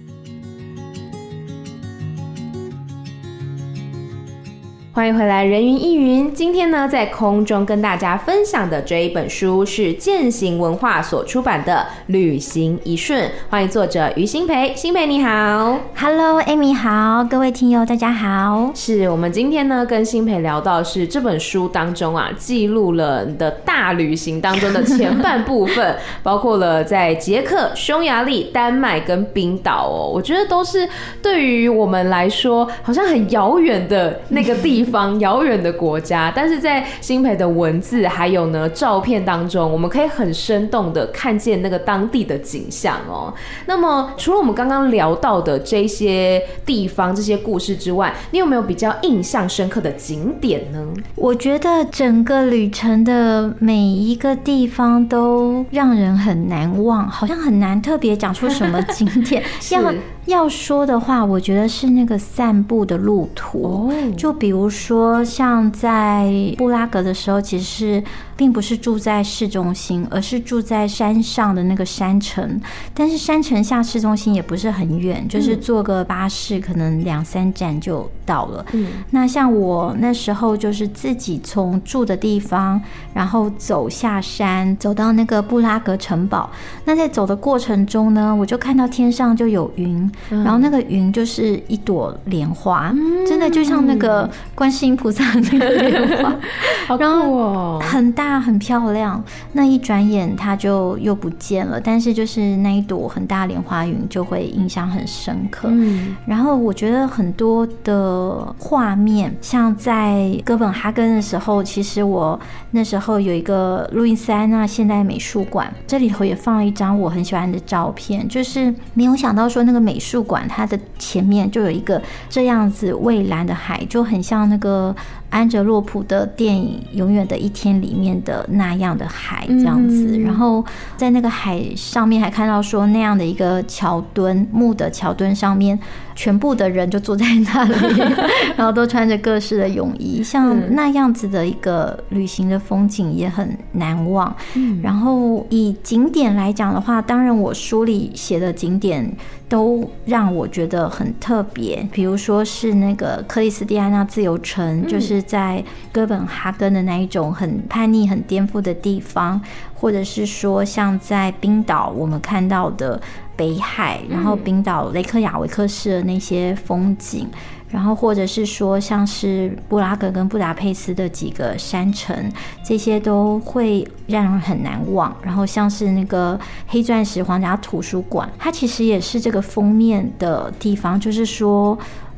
[4.97, 6.33] 欢迎回来，人云亦云。
[6.33, 13.25] 今天呢，在空中跟大家分享的这一本书是践行文化所出版的《旅行一瞬》。
[13.51, 18.71] 欢迎作者于新培，新培你好，Hello，Amy 好，各位听友大家好。
[18.73, 30.09] 是我们今天呢跟新培聊到是这本书当中啊，记录了你的大旅行当中的前半部分， 包括了在捷克、匈牙利、丹麦跟冰岛哦。
[30.11, 30.89] 我觉得都是
[31.21, 34.86] 对于我们来说好像很遥远的那个地方。
[34.91, 43.33] 方遥远的国家，但是在新培的文字还有呢照片当中，我们可以很生动的看见那个当地的景象哦。
[43.65, 50.85] 那么除了我们刚刚聊到的这些地方、这些故事之外，你有没有比较印象深刻的景点呢？
[51.15, 59.93] 我觉得整个旅程的每一个地方都让人很难忘，好像很难特别讲出什么景点 是要。
[60.27, 68.03] 要说的话，我觉得是那个散步的路途，就比如说像在布拉格的时候，其实是。
[68.37, 72.61] 并不是住在市中心，而是住在山上的那个山城。
[72.93, 78.63] 但是山城下市中心也不是很远，就是坐个巴士，可能两三站就到了。
[78.73, 82.79] 嗯，那像我那时候就是自己从住的地方，
[83.11, 86.47] 然后走下山，走到那个布拉格城堡。
[86.85, 92.93] 那在走的过程中呢，我就看到天上就有云，然后那个云就是一朵莲花，
[93.27, 96.35] 真的就像那个观世音菩萨那个莲花，
[96.87, 98.26] 好酷哦，很大。
[98.27, 101.79] 它很漂亮，那一转眼它就又不见了。
[101.79, 105.67] 但是就是那一朵很大莲花云就会印象很深刻。
[105.71, 112.39] 嗯，然后我觉得很多的画面，像在哥本哈根的时候，其实我
[112.71, 124.95] 那时候有一个路易斯安那现代美术馆，这里头也放了一张我很喜欢的照片，就是没有想到说那个美术馆它的前面就有一个这样子蔚蓝的海，就很像那个
[125.29, 130.63] 安哲洛普的电影《永远的一天》里面的那样的海这样子，嗯、然后
[130.95, 135.77] 在那个海上面还看到说那样的一个桥墩，木的桥墩上面，
[136.17, 138.01] 全部的人就坐在那里，
[138.57, 144.35] 然后都穿着各式的泳衣，像那样子的一个旅行的风景也很难忘。
[144.55, 149.15] 嗯、然后以景点来讲的话，当然我书里写的景点
[149.47, 155.23] 都让我觉得很特别，比如说是那个克里斯蒂安娜自由城，嗯、就是。
[155.27, 159.39] 在哥本哈根的那一种很叛逆、很颠覆的地方，
[159.79, 162.99] 或者是说像在冰岛，我们看到的
[163.35, 167.27] 北海，然后冰岛雷克雅维克市的那些风景，
[167.69, 172.31] 然后或者是说像是布拉格跟布达佩斯的几个山城，
[172.63, 175.15] 这些都会让人很难忘。
[175.21, 181.77] 然后像是那个黑钻石皇家图书馆，它其实也是这个封面的地方，就是说。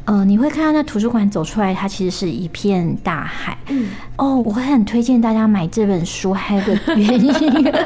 [0.09, 3.55] 呃，你会看到那图书馆走出来，它其实是一片大海。
[3.67, 7.31] 嗯，哦，我会很推荐大家买这本书，还有个原因，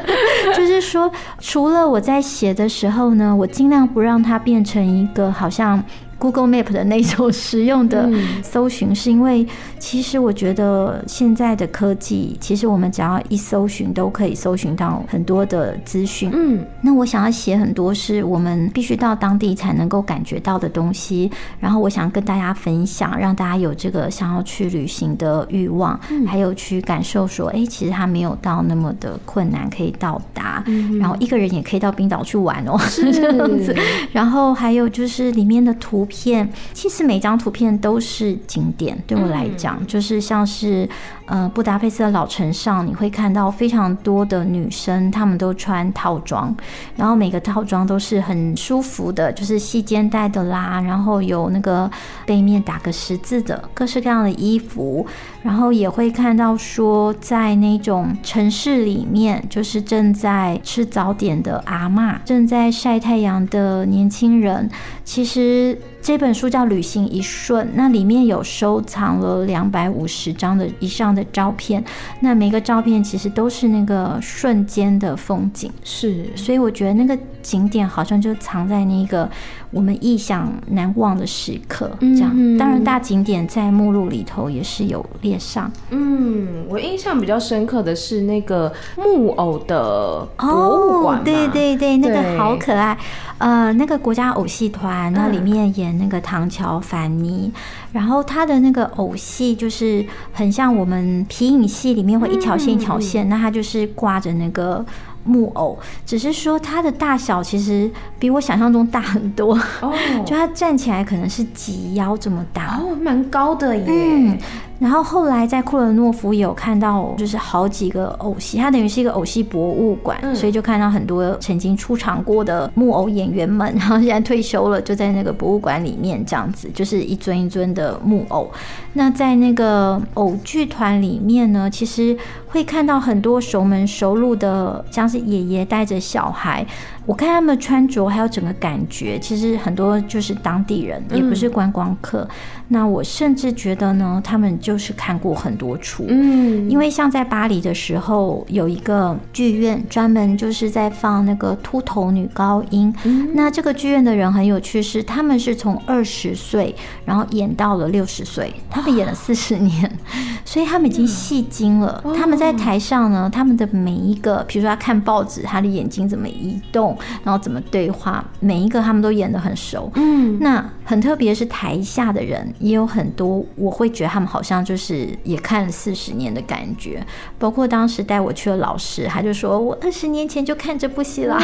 [0.56, 5.82] 就是说，除了我在写的时候呢，我尽量不让它变成一个好像。
[6.18, 8.10] Google Map 的那种 实用的
[8.42, 9.46] 搜寻，是因为
[9.78, 16.30] 其实我觉得现在的科技，其实我们只要一搜寻，都可以搜寻到很多的资讯。
[16.32, 30.62] 嗯，那我想要写很多是我们必须到当地才能够感觉到的东西，然后我想跟大家分享，让大家有这个想要去旅行的欲望，还有去感受说，哎，其实它没有到那么的困难可以到达，
[30.98, 33.12] 然后一个人也可以到冰岛去玩哦，是。
[33.24, 33.74] 这样子。
[34.12, 36.48] 然后还有就是里面的图片。
[36.72, 40.88] 其实每张图片都是景点，对我来讲，嗯、就是像是
[41.26, 46.54] 呃布达佩斯的老城上，你会看到非常多的女生，她们都穿套装，
[46.96, 51.90] 然后每个套装都是很舒服的，就是细肩带的啦，然后有那个
[52.24, 55.04] 背面打个十字的各式各样的衣服，
[55.42, 64.70] 然后也会看到说在那种城市里面，就是正在吃早点的阿嬷，正在晒太阳的年轻人，
[65.04, 65.76] 其实。
[66.04, 71.82] 这本书叫《旅行一瞬》，那里面有收藏了两百五十张的以上的照片，
[72.20, 79.26] 那每个照片其实都是那个瞬间的风景，是，所以我觉得那个景点好像就藏在那个
[79.70, 82.30] 我们意想难忘的时刻，这样。
[82.34, 85.72] 嗯、当然，大景点在目录里头也是有列上。
[85.88, 92.94] 嗯，我印象比较深刻的是那个木偶的博物馆，哦，对对对，那个好可爱。
[93.38, 97.60] 呃，那个国家偶戏团，那里面演那个唐乔凡尼，嗯、
[97.92, 104.84] 然后他的那个偶戏就是很像我们皮影戏里面会一条线一条线，嗯、那他就是挂着那个
[105.24, 109.92] 木偶，只是说它的大小其实比我想象中大很多，哦，
[110.26, 113.84] 就他站起来可能是及腰这么大，哦，蛮高的耶。
[113.86, 114.38] 嗯
[114.84, 128.50] 然后后来在库伦诺夫有看到，就是好几个偶戏，它等于是一个偶戏博物馆，嗯、所以就看到很多曾经出场过的木偶演员们，然后现在退休了，就在那个博物馆里面这样子，就是一尊一尊的木偶。
[128.92, 132.14] 那在那个偶剧团里面呢，其实
[132.48, 136.66] 会看到很多熟门熟路的，像是爷爷带着小孩。
[137.06, 142.22] 我看他们穿着还有整个感觉，其实很多就是当地人，也不是观光客。
[142.22, 142.28] 嗯、
[142.68, 146.04] 那我甚至觉得呢，他们就是看过很多处。
[146.08, 152.94] 嗯，因为像在巴黎的时候，有一个剧院专门就是在放那个秃头女高音。
[153.04, 159.98] 嗯、那这个剧院的人很有趣，是他们是从二十岁，然后演到了六十岁，他们演了四十年，
[160.44, 162.00] 所以他们已经戏精了。
[162.04, 166.93] 嗯、他们在台上呢，他们的每一个，比如说他看报纸，他的眼睛怎么移动。
[167.22, 169.90] 然后怎么对话，每一个他们都演得很熟。
[169.94, 177.04] 嗯，那很特别是台下的人也有很多，我会觉得他们好像就是也看了四十年的感觉。
[177.38, 181.38] 包括当时带我去的老师，他就说我二十年前就看这部戏了，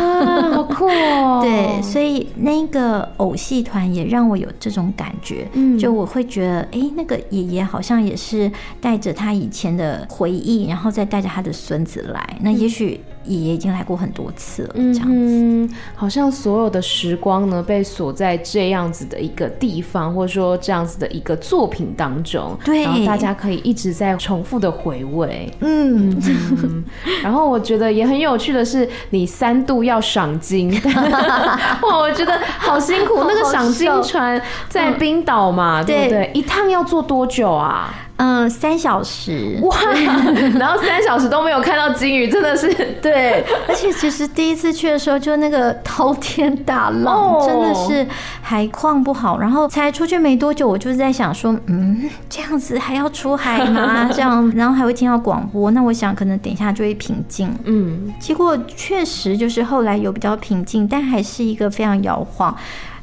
[0.52, 1.40] 好酷哦。
[1.44, 5.48] 对，所以那个偶戏团也让我有这种感觉。
[5.52, 12.36] 嗯，就我会觉得，哎，那个爷爷好像也是带着他以前的回忆，然后再带着他的孙子来。
[12.40, 12.80] 那也许。
[12.80, 26.16] 爷爷已经来过很多次了，这样子，嗯，好像所有的时光呢，被锁在这样子的一个地方，或者说这样子的一个作品当中，对，然后大家可以一直在重复的回味，嗯，
[26.62, 26.84] 嗯，
[27.22, 30.72] 然后我觉得也很有趣的是，你三度要赏金，
[31.82, 36.30] 哇，我觉得好辛苦，那个赏金船在冰岛嘛，对不对？
[36.34, 37.94] 一趟要坐多久啊？
[38.20, 39.74] 嗯、呃，三小时哇，
[40.58, 42.68] 然后三小时都没有看到鲸鱼，真的是
[43.00, 43.42] 对。
[43.66, 48.06] 而且其实第一次去的时候，就那个滔天大浪，哦、真的是
[48.42, 49.38] 海况不好。
[49.38, 54.10] 然后才出去没多久，我就是在想说，嗯，这样子还要出海吗？
[54.12, 57.50] 这样，然后还会听到广播，那我想可能等一下就会平静。
[57.64, 62.54] 嗯，结果确实就是后来有比较平静，但还是一个非常摇晃。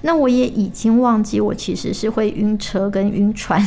[0.08, 3.62] 那我也已经忘记我其实是会晕车跟晕船，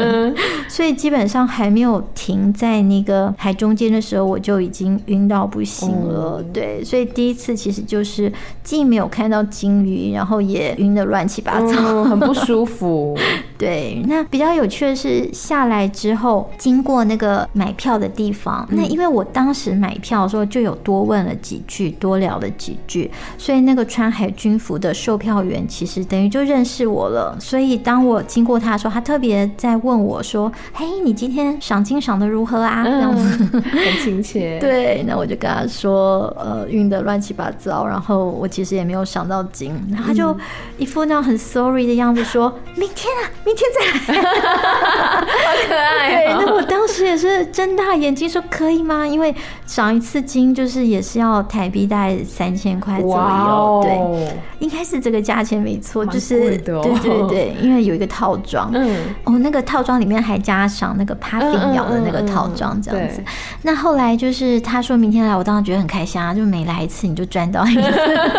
[0.66, 6.42] 所以基本上还没有停在那个海中间的时候，我就已经晕到不行了。
[6.54, 8.32] 对，所以第一次其实就是
[8.62, 13.14] 既没有看到鲸鱼，然后也晕的乱七八糟， 很不舒服。
[13.58, 25.62] 对，那比较有趣的是下来之后经过那个买票的地方，那因为我当时买票的时候就有多问了几句，多聊了几句，所以那个穿海军服的售票员。
[25.74, 34.56] 其实等于就认识我了，所以当我经过他的时候，他特别在问我说：“嘿，你今天赏金赏的如何啊？”这样子、嗯、很亲切。
[34.62, 40.36] 对，那我就跟他说：“呃，晕的乱七八糟，然后我其实也没有赏到金。”然后他就
[40.78, 44.22] 一副那种很 sorry 的样子说：“嗯、明天啊，明天再来。
[44.30, 46.38] ”好可爱、哦。
[46.38, 49.34] 对，那我当时也是睁大眼睛说：“可以吗？”因为
[49.66, 53.16] 赏一次金就是也是要台币大概三千块左右。
[53.16, 55.53] 哦、对，应该是这个价钱。
[55.58, 63.22] 没错，就是对对对， 因为有一个套装，嗯，哦，那个套装里面还加上那个 puffin 咬的那个套装，这样子。
[63.62, 67.90] 那后来就是他说明天来，我当时觉得很开心啊，就每来一次你就赚到一次。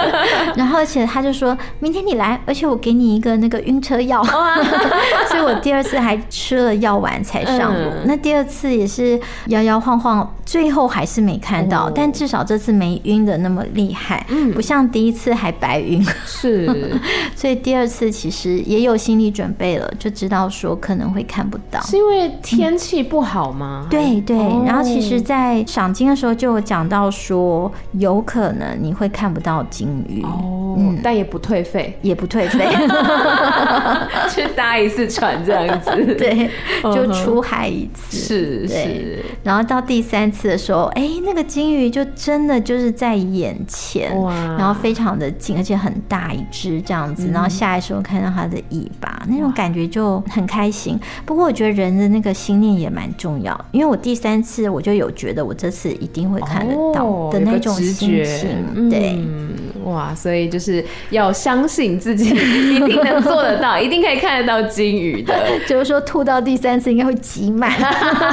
[0.55, 4.23] 然后而且他就说明天你来，而且我给你一个那个晕车药，
[5.29, 7.91] 所以我第二次还吃了药丸才上路。
[8.05, 16.65] 那第二次也是摇摇晃晃，最后还是没看到，但至少这次没晕的那么厉害，嗯，不像第一次还白晕，是。
[17.35, 23.85] 所以第二次其实也有心理准备了，就知道说可能会看不到，是因为天气不好吗？
[23.85, 24.37] 嗯、对对。
[24.65, 30.21] 然后其实，在赏金的时候就有讲到说，有可能你会看不到金鱼。
[30.23, 32.65] 哦，嗯、但也不退费，也不退费，
[34.31, 36.49] 去搭一次船这样子，对，
[36.83, 39.25] 就出海一次，是是。
[39.43, 46.75] 然后到第三次的时候，哎，那个金鱼就真的就是在眼前，哇，然后非常的近，而且很大一只。
[46.85, 50.99] 这样子，然后下来的时候看到它的尾巴，嗯、那种感觉就很开心。
[51.25, 58.55] 不过我觉得人的那个心念也蛮重要，因为我第三次我就有觉得我这次一定会看得到的那种心情。
[58.75, 59.49] 哦、对、嗯，
[59.85, 65.33] 哇，所以就是要相信自己一定能做得到， 一定可以看得到金鱼的。
[65.65, 67.71] 就是说吐到第三次应该会挤满，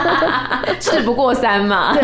[0.81, 1.95] 事不过三嘛。
[1.95, 2.03] 对。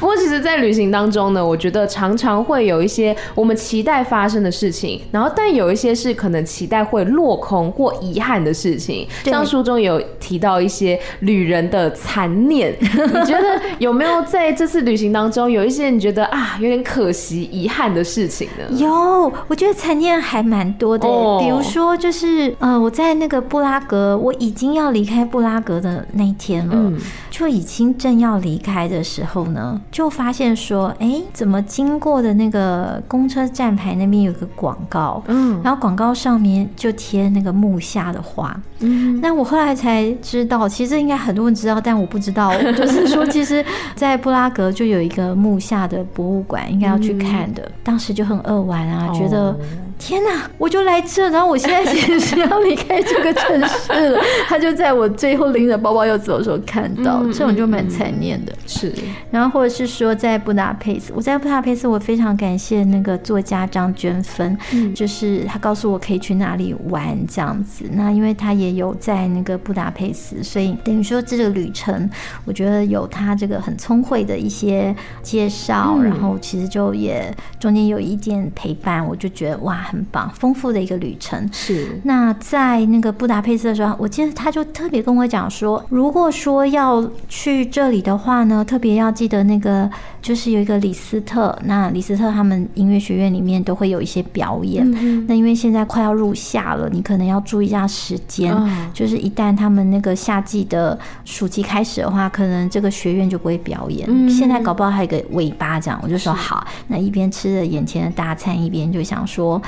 [0.00, 5.50] 不过其实，在旅行当中呢，我觉得常常会有一些我们期待发生的事情，然后但。
[5.50, 18.76] 有一些是可能期待会落空或遗憾的事情，像书中有提到一些旅人的残念，你觉得有没有在这次旅行当中有一些你觉得啊有点可惜、遗憾的事情呢？
[18.78, 21.06] 有，我觉得残念还蛮多的，
[21.38, 26.98] 比如说就是呃我在那个布拉格，我已经要离开布拉格的那一天了，嗯、
[27.40, 35.58] 就已经正要离开的时候呢，就发现说，哎、欸，怎么经过的那个公车站牌那边有个广告，嗯。
[35.64, 43.64] 然后广告上面就贴那个木下的花，嗯，那我后来才知道，其实应该很多人知道，但我不知道， 就是说，其实，
[43.94, 47.72] 在布拉格就有一个木下的博物馆，应该要去看的。
[47.82, 49.58] 当时就很扼腕啊，觉得
[50.00, 54.18] 天哪，我就来这，然后我现在其实是要离开这个城市了。
[54.48, 58.52] 他就在我最后拎着包包要走的时候看到，这种就蛮残念的。
[58.66, 58.92] 是，
[59.30, 64.58] 然后或者是说在布达佩斯，我在布达佩斯，我非常感谢那个作家张娟芬，
[64.94, 65.44] 就是。
[65.50, 72.08] 他告诉我可以去哪里玩这样子，那因为他也有在那个布达佩斯，所以等于说这个旅程，
[72.44, 81.48] 我觉得有他这个很聪慧的一些介绍，嗯、然后其实就也中间有一点陪伴，我就觉得哇，很棒，丰富的一个旅程。
[81.52, 82.00] 是。
[82.04, 89.90] 那在那个布达佩斯的时候，我记得他就特别跟我讲说，如果说要去这里的话呢，特别要记得那个
[90.22, 94.88] 就是有一个李斯特，那李斯特他们音乐学院里面都会有一些表演。
[94.92, 98.54] 嗯那因为现在快要入夏了，你可能要注意一下时间。
[98.54, 98.68] Oh.
[98.94, 104.08] 就是一旦他们那个夏季的暑期开始的话，可能这个学院就不会表演。
[104.08, 104.38] Mm hmm.
[104.38, 106.66] 现在搞不好还有一个尾巴这样，我就说好。
[106.88, 109.60] 那一边吃着眼前的大餐，一边就想说。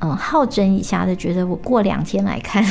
[0.00, 2.62] 嗯好整以暇的觉得我过两天来看，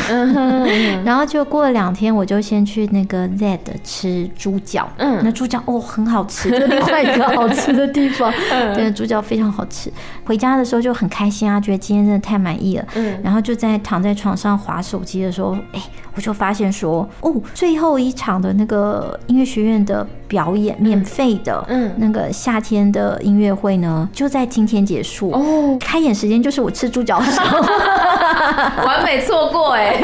[1.04, 5.22] 然后就过了两天，我就先去那个 Z 吃猪脚，嗯。
[5.24, 8.76] 那猪脚哦很好吃，就另外一个好吃的地方，嗯。
[8.76, 9.92] 对，猪脚非常好吃。
[10.26, 13.20] 回家的时候就很开心啊，觉得今天真的太满意了，嗯。
[13.24, 15.82] 然后就在躺在床上划手机的时候，哎，
[16.16, 21.92] 我就发现说，哦，最后一场的那个音乐学院的表演，免费的，嗯。
[21.98, 25.32] 那个夏天的音乐会呢，就在今天结束。
[25.32, 27.19] 哦，开演时间就是我吃猪脚
[28.86, 29.96] 完美错过哎，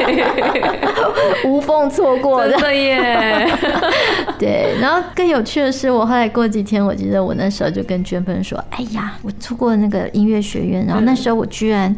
[1.45, 2.45] 无缝错过。
[2.45, 3.47] 的耶，
[4.38, 11.95] 对，然后更有趣的是，我后来过几天，我记得我那时候就跟娟芬说：“哎呀，我错过了那个音乐学院，然后那时候我居然。”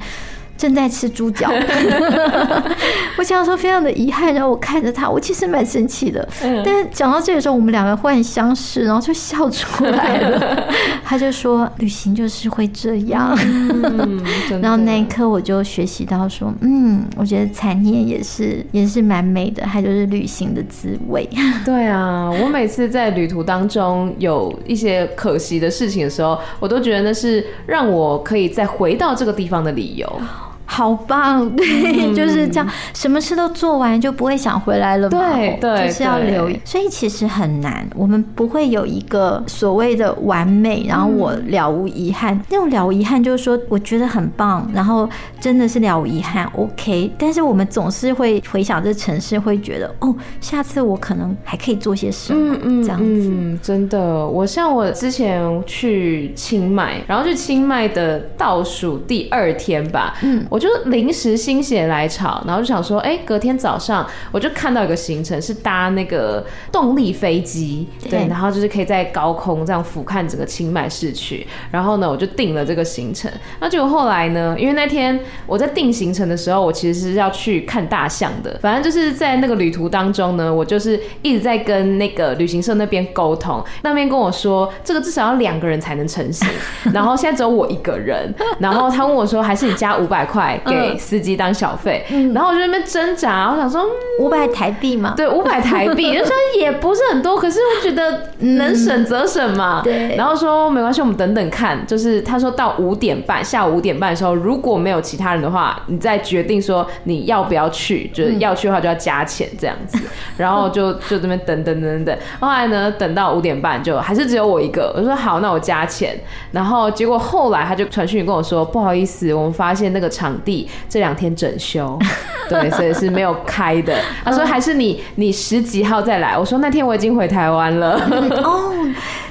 [0.58, 1.50] 正在吃猪脚，
[3.18, 6.28] 我想说非常的遗憾，然后我看着他，我其实蛮生气的。
[6.44, 10.68] 嗯但是讲到这个时候，我们两个忽然相视，然后就笑出来了。
[11.06, 13.38] 他就说：“旅行就是会这样。
[13.42, 14.22] 嗯，
[14.62, 21.28] 然后那一刻我就学习到说：“嗯，我觉得残念也是也是蛮美的，它就是旅行的滋味。”
[21.64, 30.22] 对啊，我每次在旅途当中有一些可惜的事情的时候，我都觉得那是让我可以再回到这个地方的理由。
[30.70, 31.66] 好棒，对，
[32.06, 35.18] 嗯就是这样，什么事都做完就不会想回来了嘛。
[35.18, 36.60] 对对就是要留意。
[36.66, 42.40] 所以其实很难，我们不会有一个所谓的完美，然后我了无遗憾。
[42.50, 45.10] 那种了无遗憾就是说，我觉得很棒，然后
[45.40, 47.12] 真的是了无遗憾，OK。
[47.18, 53.32] 但是我们总是会回想这城市，会觉得哦，下次我可能还可以做些什么，嗯这样子。
[53.34, 73.32] 嗯，真的，我像我之前去清迈，然后去清迈的倒数第二天吧，嗯我就临时心血来潮，然后就想说，哎、隔天早上我就看到一个行程是搭那个动力飞机，对，对然后就是可以在高空这样俯瞰整个清迈市区，然后呢，我就定了这个行程。
[73.60, 86.48] 那结果后来呢，因为那天我在定行程的时候，我其实是要去看大象的，反正就是在那个旅途当中呢，我就是一直在跟那个旅行社那边沟通，那边跟我说这个至少要两个人才能成行，
[86.94, 93.90] 然后现在只有我一个人，然后他问我说，还是你加五百块给司机当小费，然后我就在那边挣扎，我想说，嗯
[94.20, 99.82] 五百台币嘛，对，五百台币， 就说也不是很多，可是我觉得能省则省嘛。
[99.84, 101.86] 对然后说没关系，我们等等看。
[101.86, 109.98] 就是他说到五点半，下午五点半的时候，如果没有其他人的话，你再决定说你要不要去，就是要去的话就要加钱这样子。
[110.38, 112.18] 然后就就这边等等等等等。
[112.40, 114.94] 后来呢，等到五点半就还是只有我一个。
[114.96, 116.20] 我说好，那我加钱。
[116.52, 121.98] 然后结果后来他就传讯跟我说，不好意思，我们发现那个场地这两天整修，
[122.50, 123.96] 对，所以是没有开的。
[124.24, 126.38] 他说还是你你十几号再来。
[126.38, 128.00] 我说那天我已经回台湾了。
[128.44, 128.72] 哦，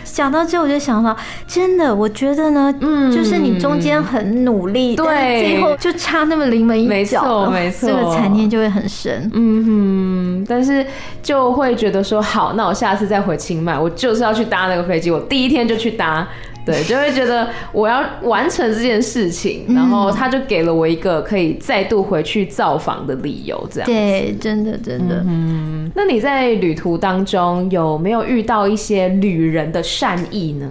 [0.04, 9.30] 想到这我就想到，真的，我觉得呢，嗯就是你中间很努力，对但最后就差那么临门一脚，没错没错这个残念就会很深。
[9.34, 10.84] 嗯哼，但是
[11.22, 16.26] 就会觉得说好，那我下次再回清迈，我就是要去搭那个飞机，我第一天就去搭。
[16.66, 23.86] 对，就会觉得我要完成这件事情，然后他就给了我一个可以再度回去造访的理由，这样。
[23.86, 25.24] 对，真的真的。
[25.24, 30.68] 嗯，那你在旅途当中有没有遇到一些旅人的善意呢？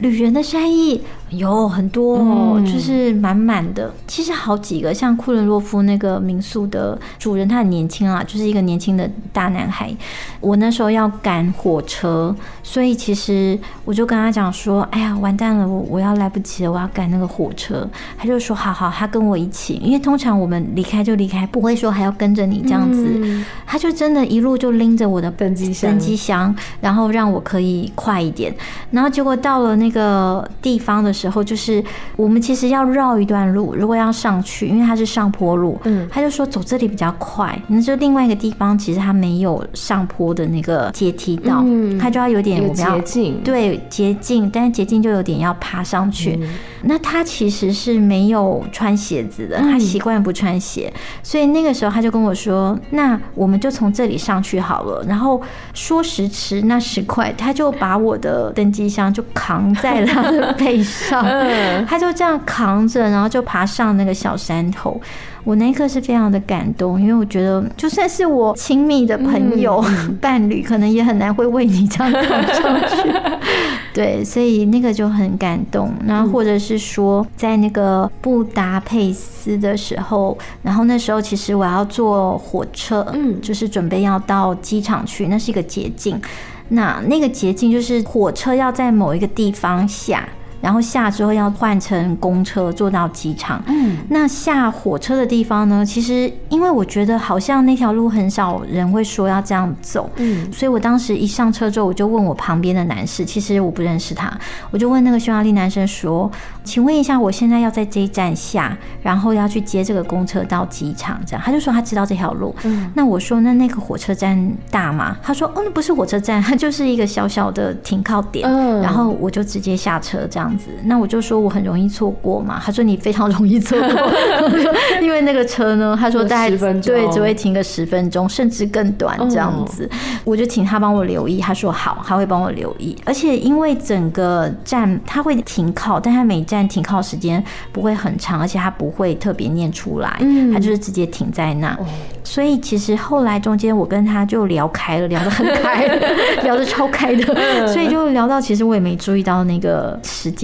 [0.00, 3.92] 旅人的善意有很多哦，嗯就是满满的。
[4.06, 9.94] 其实好几个，像库伦洛夫那个民宿的主人，他很年轻啊，就是一个年轻的大男孩。
[10.40, 23.06] 我那时候要赶火车，所以其实我就跟他讲说：“哎呀，完蛋了，我我要来不及了，我要赶那个火车。”他就说：“好好，他跟我一起。”因为通常我们离开就离开，不会说还要跟着你这样子。
[23.16, 28.52] 嗯他就真的一路就拎着我的登机箱登机箱，然后让我可以快一点。
[28.90, 31.82] 然后结果到了那个地方的时候，就是
[32.16, 37.60] 我们其实要绕一段路，如果要上去，因为它是上坡路，嗯他就说走这里比较快。
[37.68, 46.38] 那就另外一个地方，其实它没有上坡的那个阶梯道，嗯它就要有点有我们要捷径对捷径，但是捷径就有点要爬上去。
[46.40, 46.48] 嗯
[46.82, 50.90] 那他其实是没有穿鞋子的，嗯他习惯不穿鞋，
[51.22, 55.38] 所以那个时候他就跟我说：“那我们就从这里上去好了。”然后
[55.74, 65.00] 说时迟那时快，他就把我的登机箱就扛在了他的背上，嗯他就这样扛着，然后就爬上那个小山头。
[65.42, 69.82] 我那一刻是非常的感动，因为我觉得就算是我亲密的朋友、
[70.20, 73.10] 伴侣，可能也很难会为你这样扛上去。
[73.94, 75.90] 对，所以那个就很感动。
[76.06, 86.20] 然后或者是说，在那个布达佩斯的时候，然后那时候其实我要坐火车，嗯就是准备要到机场去，那是一个捷径。
[86.68, 90.28] 那那个捷径就是火车要在某一个地方下。
[90.60, 93.62] 然后下之后要换乘公车坐到机场。
[93.66, 95.84] 嗯，那下火车的地方呢？
[95.84, 104.32] 其实因为我觉得好像那条路很少人会说要这样走，嗯，所以我当时一上车之后，我就问我旁边的男士，其实我不认识他，
[104.70, 106.30] 我就问那个匈牙利男生说
[106.64, 112.54] ：“请问一下，我现在要在这一站下，然后要去接这个公车到机场，这样？”他就说他知道这条路。
[112.64, 115.16] 嗯，那我说那那个火车站大吗？
[115.22, 120.70] 他说：“哦，那不是火车站，它就是一个小小的停靠点。”嗯，然后我就直接下车这样子。
[120.84, 122.60] 那我就说我很容易错过嘛。
[122.64, 124.12] 他说你非常容易错过，
[125.00, 129.88] 因为那个车呢，他说大概十分钟，对，只会停个十分钟，甚至更短这样子。
[130.24, 132.96] 我就请他帮我留意，他说好，他会帮我留意。
[133.04, 137.42] 而且因为整个站他会停靠，但他每站停靠时间
[137.72, 140.20] 不会很长，而且他不会特别念出来，
[140.52, 141.76] 他就是直接停在那。
[142.22, 145.86] 所以其实后来中间我跟他就聊开了，聊得很开，
[146.44, 150.39] 聊得超开的，所以就聊到其实我也没注意到那个时间，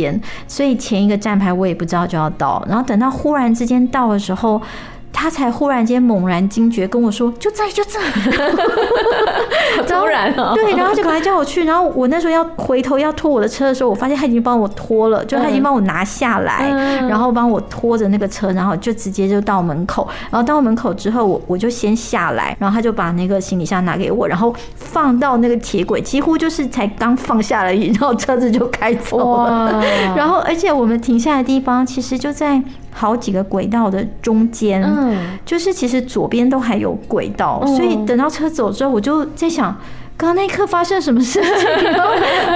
[0.47, 4.61] 所以前一个站牌我也不知道就要到，然后等到忽然之间到的时候。
[5.19, 7.99] 他才忽然间猛然惊觉，跟我说：“就在就在。
[9.89, 10.53] ”突然啊！
[10.55, 11.64] 对，然后就赶快叫我去。
[11.64, 16.69] 然后我那时候要回头要拖我的车的时候，我发现他已经帮我拖了，就他已经帮我拿下来，
[17.09, 20.07] 然后帮我拖着那个车，然后就直接就到门口。
[20.31, 29.83] 然后到门口之后，我我就先下来，然后他就把那个行李箱拿给我，然后放到那个铁轨，几乎就是才刚放下来，然后车子就开走了。
[30.14, 32.62] 然后而且我们停下的地方其实就在。
[32.99, 39.66] 好几个轨道的中间，嗯，就是其实左边都还有轨道，所以等到车走之后，我就在想，
[40.16, 41.68] 刚刚那一刻发生什么事情？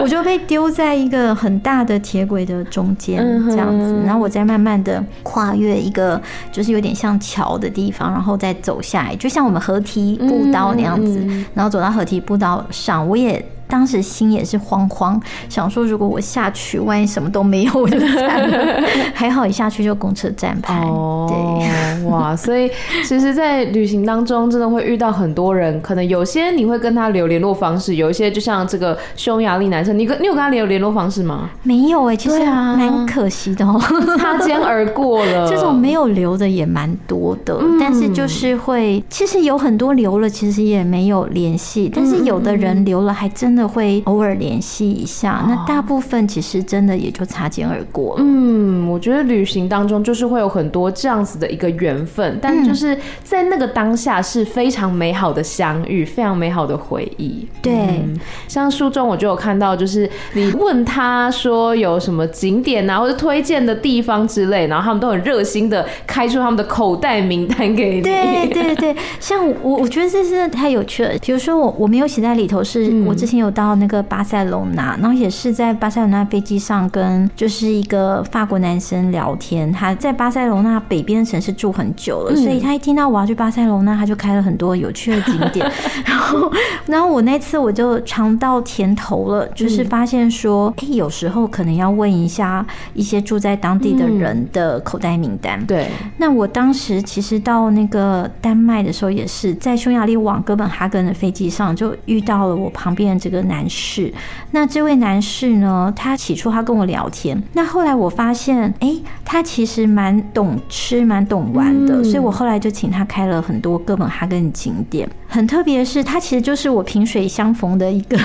[0.00, 3.18] 我 就被丢在一个很大的铁轨的中间，
[3.50, 6.18] 这样子，然后我再慢慢的跨越一个
[6.50, 11.22] 就是有点像桥的地方，然后再走下来，就像我们河堤步道那样子，
[11.52, 13.44] 然后走到河堤步道上，我也。
[13.70, 18.82] 当时心也是慌慌，想说如果我下去，万一什么都没有， 我就惨了。
[19.14, 20.80] 还好一下去就公车站牌。
[20.80, 22.70] 哦，对， 哇，所以
[23.04, 31.48] 其实，在旅行当中，真的会遇到很多人，可能有些你会跟他留联络方式，有一些就像这个匈牙利男生，你跟你有跟他留联络方式吗？
[31.62, 33.80] 没有哎、欸，其实蛮可惜的哦，
[34.18, 35.48] 擦肩而过了。
[35.48, 43.59] 这种没有留的也蛮多的，嗯、但是就是会，其实有很多留了，其实也没有联系，但是有的人留了，还真的。
[43.66, 48.16] 会偶尔联系一下，那大部分其实真的也就擦肩而过。
[48.18, 57.46] 嗯，我觉得旅行当中就是会有很多这样子的一个缘分，但就是在那个当下是非常美好的相遇，非常美好的回忆。
[57.60, 68.00] 对，嗯、像书中我就有看到，就是你问他说有什么景点啊，或者推荐的地方之类，然后他们都很热心的开出他们的口袋名单给你。
[68.00, 71.10] 对对对，像我我觉得这真的太有趣了。
[71.20, 73.49] 比如说我我没有写在里头，是我之前有。
[73.50, 79.70] 到那个巴塞隆纳，然后也是在巴塞隆纳飞机上跟就是一个法国男生聊天。
[79.72, 85.70] 他在巴塞隆纳北边的城市住很久了，所以他一听到我要去巴塞隆纳，他就开了很多有趣的景点。
[86.04, 86.52] 然后，
[86.86, 95.64] 然后我那次我就尝到甜头了，就是发现说，哎，有时候可能要问一下一些住在当地的人的口袋名单。
[95.66, 95.88] 对，
[96.18, 103.39] 那我当时其实到那个丹麦的时候，也是在匈牙利往哥本哈根的飞机上，就遇到了我旁边的这个。
[103.42, 104.12] 男士，
[104.50, 105.92] 那这位男士呢？
[105.96, 115.08] 他起初他跟我聊天，那后来我发现，哎、欸，他其实蛮懂吃，蛮懂玩的，嗯、所以我后来就请他开了很多哥本哈根景点。
[115.28, 118.18] 很特别的是，他其实就是我萍水相逢的一个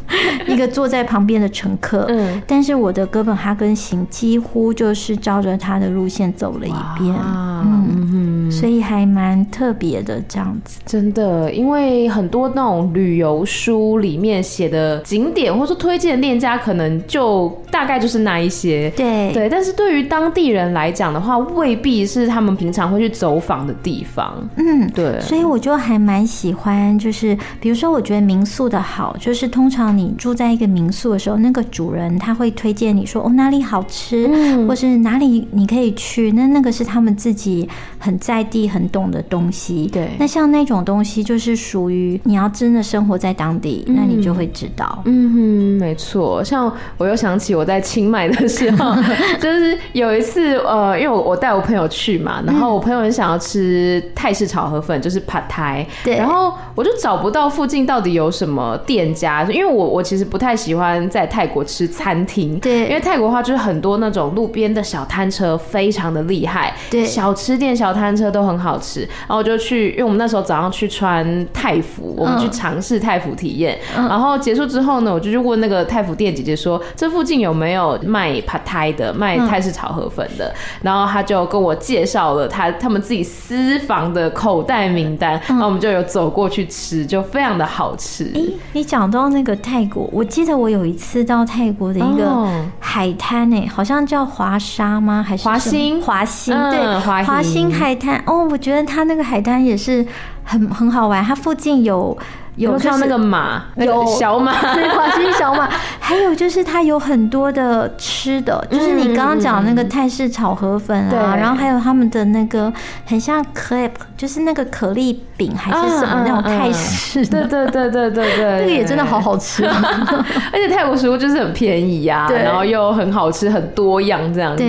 [0.46, 2.04] 一个坐在旁边的乘客。
[2.08, 7.14] 嗯，但是我的哥本哈根行几乎就是照着他的路线走了一遍。
[7.14, 10.80] 哇嗯，所以还蛮特别的这样子。
[10.84, 18.90] 真的，因为很多那种旅游书里面写的景点，或者说推荐的店家，可能就大概就是那一些。
[18.96, 24.34] 对对，但是对于当地人来讲的话，未必是他们平常会去走访的地方。
[24.56, 25.20] 嗯，对。
[25.20, 26.40] 所以我就还蛮喜。
[26.40, 37.68] 喜欢就是，比如说，我觉得民宿的好，就是通常你住在一个民宿的时候，那个主人他会推荐你说，哦，哪里好吃，嗯、或是哪里你可以去，那那个是他们自己
[37.98, 39.88] 很在地、很懂的东西。
[39.92, 45.02] 对，那像那种东西，就是属于你要真的生活在当地，嗯、那你就会知道。
[45.04, 45.38] 嗯哼，
[45.78, 46.42] 没错。
[46.42, 48.94] 像我又想起我在清迈的时候，
[49.40, 56.52] 就是有一次，呃，因为我我带我朋友去嘛，然后我朋友很想要吃泰式炒河粉，就是 Pad Thai，对，然后。
[56.76, 69.00] 我就找不到附近到底有什么店家，因为我我其实不太喜欢在泰国吃餐厅，对，因为泰国的话就是很多那种路边的小摊车非常的厉害，对，小吃店、小摊车都很好好吃。
[69.00, 73.78] 然后我就去，因为我们那时候早上去穿泰服，我们去尝试泰服体验。
[73.96, 80.46] 嗯、然后结束之后呢，我就去问那个泰服店姐姐说，这附近有没有卖 Pad Thai 的，卖泰式炒河粉的？
[80.46, 88.24] 嗯、然后他就跟我介绍了他他们自己私房的口袋名单，然后我们就有走过去吃，就非常的好吃。
[88.34, 92.46] 哎、欸，你讲到那个泰国，我记得我有一次到泰国的一个
[92.78, 95.24] 海滩，哎，好像叫华沙吗？
[95.26, 96.00] 还是华兴？
[96.00, 98.22] 华欣，对，华兴海滩。
[98.26, 100.04] 哦，我觉得他那个海滩也是
[100.44, 102.16] 很很好玩，它附近有。
[102.56, 105.66] 有看到那个马，有小马，对，华西小马。
[105.98, 112.70] 还有就是它有很多的吃的，就是你刚刚讲那个泰式炒河粉啊，然后还有他们的那个
[113.06, 119.64] 很像 crepe，就是那个可丽饼还是什么那种泰式的，对对对对对对，那个也真的好好吃，
[120.52, 124.62] 而且泰国食物就是很便宜呀，然后又很好吃，很多样这样子。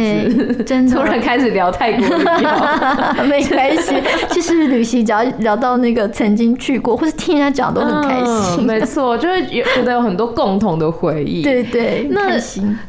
[0.64, 2.08] 真的， 突然开始聊泰国
[3.26, 8.66] 没关系，其实旅行只要聊到那个曾经去过，或是听人家讲都很开心。
[8.66, 11.42] 没错，就会有觉得有很多共同的回忆。
[11.42, 12.38] 对对，那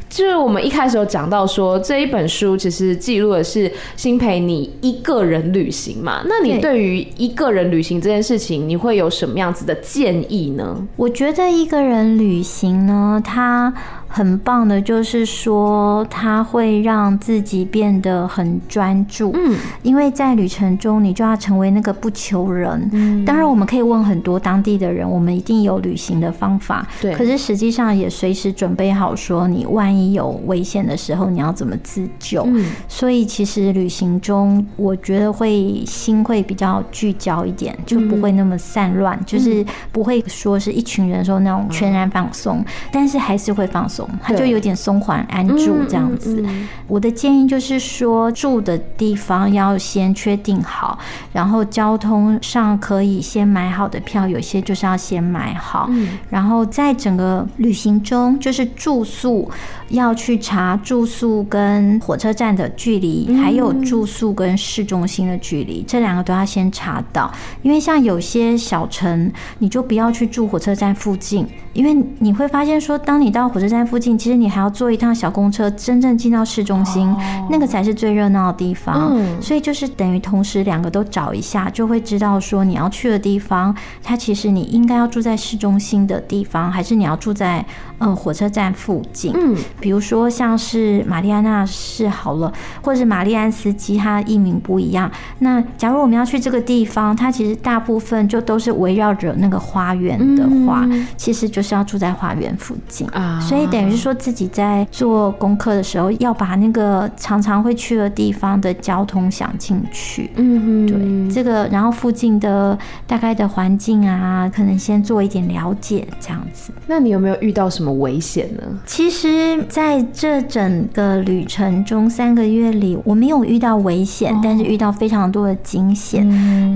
[0.09, 6.21] 就是我们一开始有讲到说，这一本书其实记录的是新培你一个人旅行嘛？
[6.25, 10.87] 那你对于一个人旅行这件事情，你会有什么样子的建议呢？
[10.95, 13.73] 我觉得一个人旅行呢，它
[14.15, 19.31] 很棒的，就是说它会让自己变得很专注。
[19.33, 22.87] 嗯，因为在旅程中，你就要成为那个不求人。
[22.91, 26.87] 嗯，当然我们可以问很多当地的人，我们一定有旅行的方法。
[27.01, 32.43] 对，可是实际上也随时准备好，说你万一有危险的时候，你要怎么自救。
[32.45, 44.02] 嗯，所以其实旅行中，我觉得会心会比较聚焦一点，就不会那么散乱，就是不会说是一群人的时候那种全然放松，但是还是会放松。
[44.21, 46.43] 他就有点松缓安住这样子。
[46.87, 50.97] 我的建议就是说，住的地方要先确定好，
[51.31, 55.89] 然后交通上可以先买好的票，有些就是要先买好。
[56.29, 59.49] 然后在整个旅行中，就是住宿
[59.89, 67.31] 要去查住宿跟火车站的距离，还有住宿跟市中心的距离，这两个都要先查到。
[67.61, 77.15] 因为像有些小城，你就不要去住火车站附近，因为你会发现说，当你到火车站附近，其实你还要坐一趟小公车，真正进到市中心，
[77.47, 79.11] 那个才是最热闹的地方。
[79.13, 87.63] 嗯所以就是等于同时两个都找一下，就会知道说你要去的地方，它其实你应该要住在市中心的地方，还是你要住在
[87.99, 89.31] 嗯火车站附近。
[89.35, 95.11] 嗯，比如说像是玛丽安娜市好了，或者是玛丽安斯基，它译名不一样。
[95.37, 100.83] 那假如我们要去这个地方，它其实大部分就都是围绕着那个花园的话，
[101.15, 103.39] 其实就是要住在花园附近啊。
[103.39, 110.29] 所以等于是说自己在做功课的时候，要把那个常常会去的地方的交通想进去。
[110.35, 112.77] 嗯嗯，对，这个然后附近的
[113.07, 116.71] 大概的环境啊，可能先做一点了解，这样子。
[116.87, 118.61] 那你有没有遇到什么危险呢？
[118.85, 126.23] 其实在这整个旅程中，三个月里我没有遇到危险，但是遇到非常多的惊险。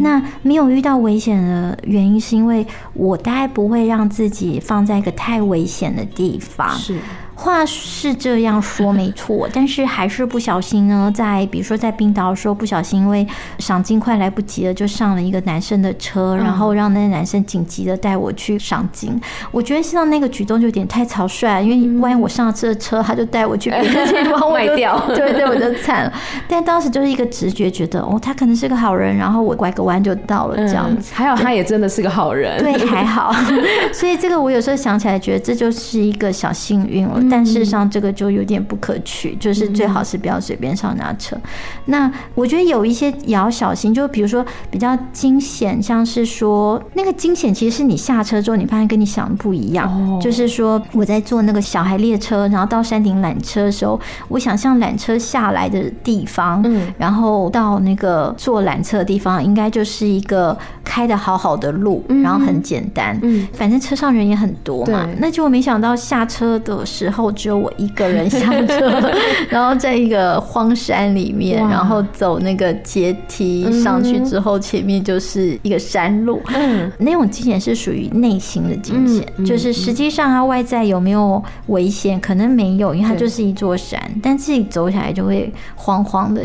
[0.02, 6.70] 那没有遇到危险的原因，是因为我大概不会让自己放在一个太危险的地方。
[6.88, 7.27] 是。
[7.40, 13.26] 话是这样说没错，但是还是不小心呢，在比如说在冰岛的时候，不小心因为
[13.60, 19.22] 赏金快来不及了，就上了一个男生的车，然后让那个男生紧急的带我去赏金。
[19.52, 26.14] 我觉得像那个举动就有点太草率了，因为万一我上了这车，他就带我去别的地方， 我就掉，对对，我就惨了。
[26.48, 31.14] 但当时就是一个直觉，觉得哦，他可能是个好人，然后我拐个弯就到了这样子。
[31.14, 33.32] 还有他也真的是个好人，对，还好。
[33.94, 37.22] 所以这个我有时候想起来，觉得这就是一个小幸运了。
[37.30, 41.38] 但事实上，这个就有点不可取，就是最好是不要随便上那车。
[41.86, 50.20] 那我觉得有一些也要小心，就比如说比较惊险，像是说那个惊险，其实是你下车之后，你发现跟你想的不一样。
[50.22, 54.00] 就是说我在坐那个小孩列车，然后到山顶缆车的时候，
[54.30, 65.08] 我想象缆车下来的地方，嗯然后到那个坐缆车的地方，应该就是一个开的好好的路，然后很简单，嗯反正车上人也很多嘛。
[65.20, 67.17] 那结果没想到下车的时候。
[67.32, 69.12] 只有我一个人下车，
[69.50, 76.42] 然后在一个荒山里面，然后走那个阶梯上去之后，前面就是一个山路。
[76.54, 86.44] 嗯，那种惊险是属于内心的惊险，就是实际上它外在有没有危险，可能没有，因为它就是一座山，但自己走起来就会慌慌的，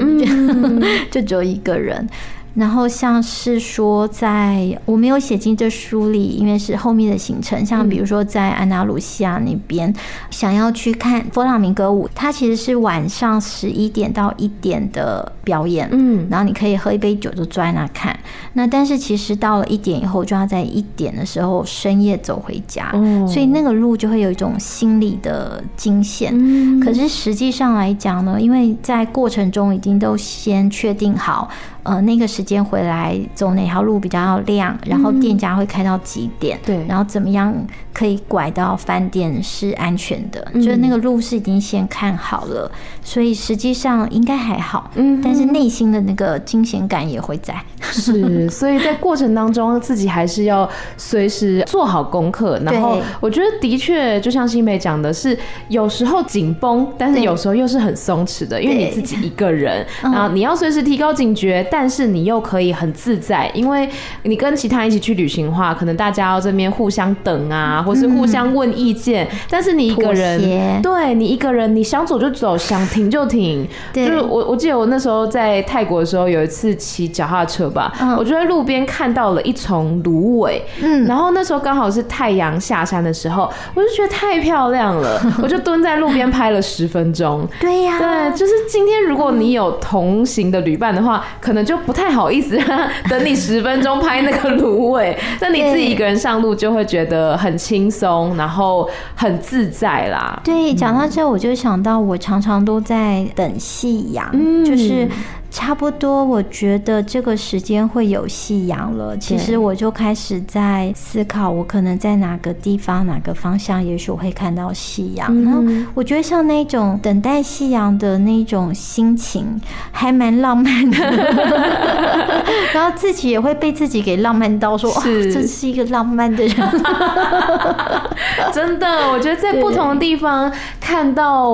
[1.11, 2.09] 就只有一个人。
[2.55, 7.65] 然后像是说在，在我没有写进这书里，因为是后面的行程。
[7.65, 9.93] 像比如说在安达卢西亚那边，
[10.31, 15.89] 想要去看佛朗明歌舞，它其实是晚上十一点到一点的表演。
[15.93, 18.19] 嗯，然后你可以喝一杯酒就坐在那看。
[18.53, 22.91] 那但是其实到了一点以后，就要在一点的时候深夜走回家。
[22.95, 26.33] 嗯，所以那个路就会有一种心理的惊险。
[26.35, 31.49] 嗯，可是实际上来讲呢，因为在过程中已经都先确定好。
[31.85, 36.57] 呃，那个时间回来走哪条路比较亮，然后店家会开到几点？
[36.65, 37.53] 对、嗯，然后怎么样
[37.93, 40.47] 可以拐到饭店是安全的？
[40.55, 42.71] 嗯、就是那个路是已经先看好了，
[43.03, 44.91] 所以实际上应该还好。
[44.95, 47.55] 嗯，但是内心的那个惊险感也会在。
[47.81, 52.59] 是，所以在过程当中自己还是要随时做好功课。
[52.61, 55.37] 然后我觉得的确，就像新梅讲的是，
[55.69, 61.67] 有时候紧绷，但是有时候又是很松弛的，因为你自己一个人，然后你要随时提高警觉。
[61.73, 63.89] 但是你又可以很自在，因为
[64.25, 69.27] 你跟其他人一起去旅行的话，可能大家要这边互相等啊，或是互相问意见。
[69.33, 73.67] 嗯、但是你一个人，对你一个人，你想走就走，想停就停。
[73.95, 87.49] 就是我我记得我那时候在泰国的时候，有一次骑脚踏车吧，嗯、我就在路边看到了一丛芦苇，嗯，然后那时候刚好是太阳下山的时候，我就觉得太漂亮了， 我就蹲在路边拍了十分钟。
[87.59, 91.62] 对呀，对，就是今天如果你有同行的旅伴的话，可能。
[91.65, 92.59] 就不太好意思
[93.09, 100.41] 等你十分钟拍那个芦苇， 那你自己一个人上路就会觉得很轻松，然后很自在啦。
[100.45, 105.09] 对，讲到这，我就想到我常常都在等夕阳，嗯、就是。
[105.53, 109.15] 差不多，我觉得这个时间会有夕阳了。
[109.19, 115.43] 其实我就开始在思考，我可能在哪个地方、哪个方向，也许我会看到夕阳。
[115.45, 120.97] 然后我觉得像那种等待夕阳的那种心情，还蛮浪漫的。
[122.73, 126.57] 然后自己也会被自己给浪漫到，说哇，真是一个浪漫的人。
[128.55, 130.51] 真的，我觉得在不同的地方
[130.81, 131.53] 看到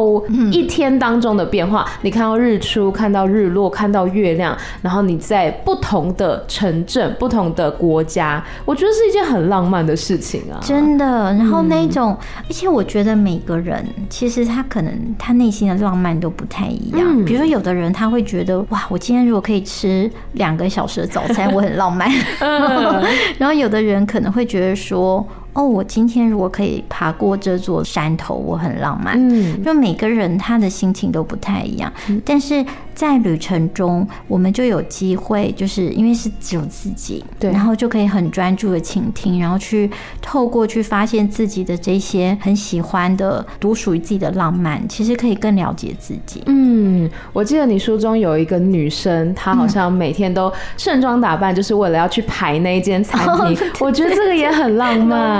[0.53, 3.88] 一天当中的变化，你看到日出，看到日落，看。
[3.89, 10.61] 看到月亮，然后你在不同的城镇、不同的国家，我觉得是一件很浪漫的事情啊！
[10.61, 11.07] 真的。
[11.07, 17.01] 然后那种，嗯、而且我觉得每个人其实他可能他内心的浪漫都不太一样。
[17.03, 22.11] 嗯、比如说，有的人他会觉得哇，我今天如果可以吃两个小时的早餐，我很浪漫。
[22.41, 23.03] 嗯、
[23.39, 25.27] 然后有的人可能会觉得说。
[25.55, 29.17] 哦，我今天如果可以爬过这座山头，我很浪漫。
[29.19, 39.91] 嗯，就每个人他的心情都不太一样，嗯、但是在旅程中，我们就有机会，就是因为是只有自己，对，然后就可以很专注的倾听，然后去
[40.21, 46.43] 透过去发现自己的这些很喜欢的、独属于自己的浪漫，其实可以更了解自己。
[46.47, 53.67] 嗯，我记得你书中有一个女生，她好像每天都盛装打扮，就是为了要去排那一间餐厅。
[53.67, 55.38] 哦、我觉得这个也很浪漫。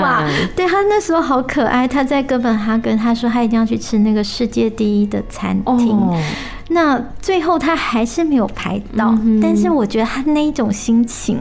[0.55, 5.89] 对，他那时候好可爱，他在哥本哈根，他说他一定要去吃那个世界第一的餐厅。
[5.89, 6.17] Oh.
[6.69, 9.41] 那最后他还是没有排到，mm hmm.
[9.43, 11.39] 但是我觉得他那一种心情。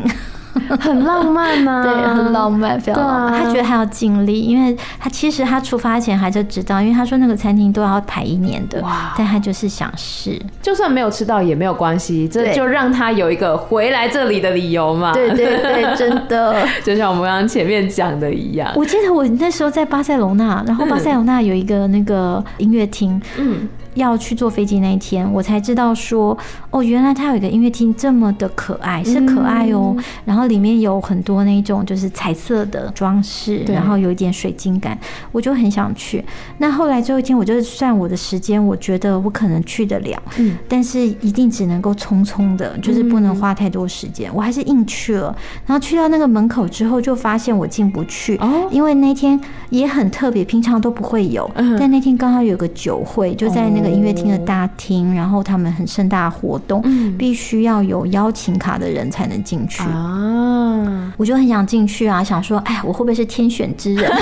[0.80, 3.34] 很浪漫呐、啊，对，很浪漫，非常浪漫。
[3.34, 9.14] 啊、他觉得他要尽力，因为他其实他出发前还就知道，因为他说那个餐厅都要排一年的，哇！
[9.18, 15.14] 但他就是想试，就算没有吃到也没有关系，这就让他有一个回来这里的理由嘛。
[15.14, 18.72] 对对对， 真的，就像我们刚刚前面讲的一样。
[18.76, 23.68] 我记得我那时候在巴塞罗那，然后巴塞罗那有一个那个音乐厅，嗯。
[23.98, 26.38] 要去坐飞机那一天，我才知道说，
[26.70, 29.94] 哦，原来它有一个音乐厅这么的可爱，是可爱哦。
[29.98, 34.98] 嗯、然后里面有很多那种就是彩色的装饰，然后有一点水晶感，
[35.32, 36.24] 我就很想去。
[36.60, 44.30] 那后来最后一天，我就算我的时间，我觉得我可能去得了，嗯，但是一定只能够匆匆的，就是不能花太多时间。
[44.30, 45.36] 嗯、我还是硬去了。
[45.66, 49.40] 然后去到那个门口之后，就发现我进不去，哦，因为那天
[49.72, 53.87] 也很特别，平常都不会有，嗯、但那天刚好有个酒会，就在那个。
[53.90, 61.12] 音乐厅的大厅，然后他们很盛大的活动，嗯、必须要有邀请卡的人才能进去啊！
[61.18, 64.10] 我就很想进去啊，想说，哎，我会不会是天选之人？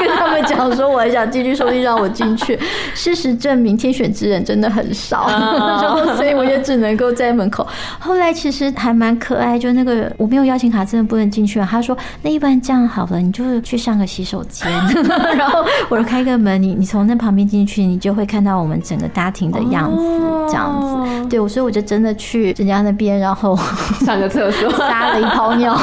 [0.00, 2.58] 跟他们讲说，我很想进去，说不定让我进去。
[2.94, 5.80] 事实证明，天选之人真的很少，啊、
[6.16, 7.66] 所以我也只能够在门口。
[7.98, 11.68] 后来其实还蛮可爱，就那个我没有邀请卡，真的不能进去啊。
[11.70, 14.70] 他说，那一般这样好了，你就去上个洗手间，
[15.36, 21.28] 然后我就开个门，你你从那旁边进去，你就会看到我们整个家庭的样子，哦、这样子。
[21.30, 23.56] 对，所以我就真的去人家那边，然后
[24.04, 25.74] 上个厕所， 撒了一泡尿，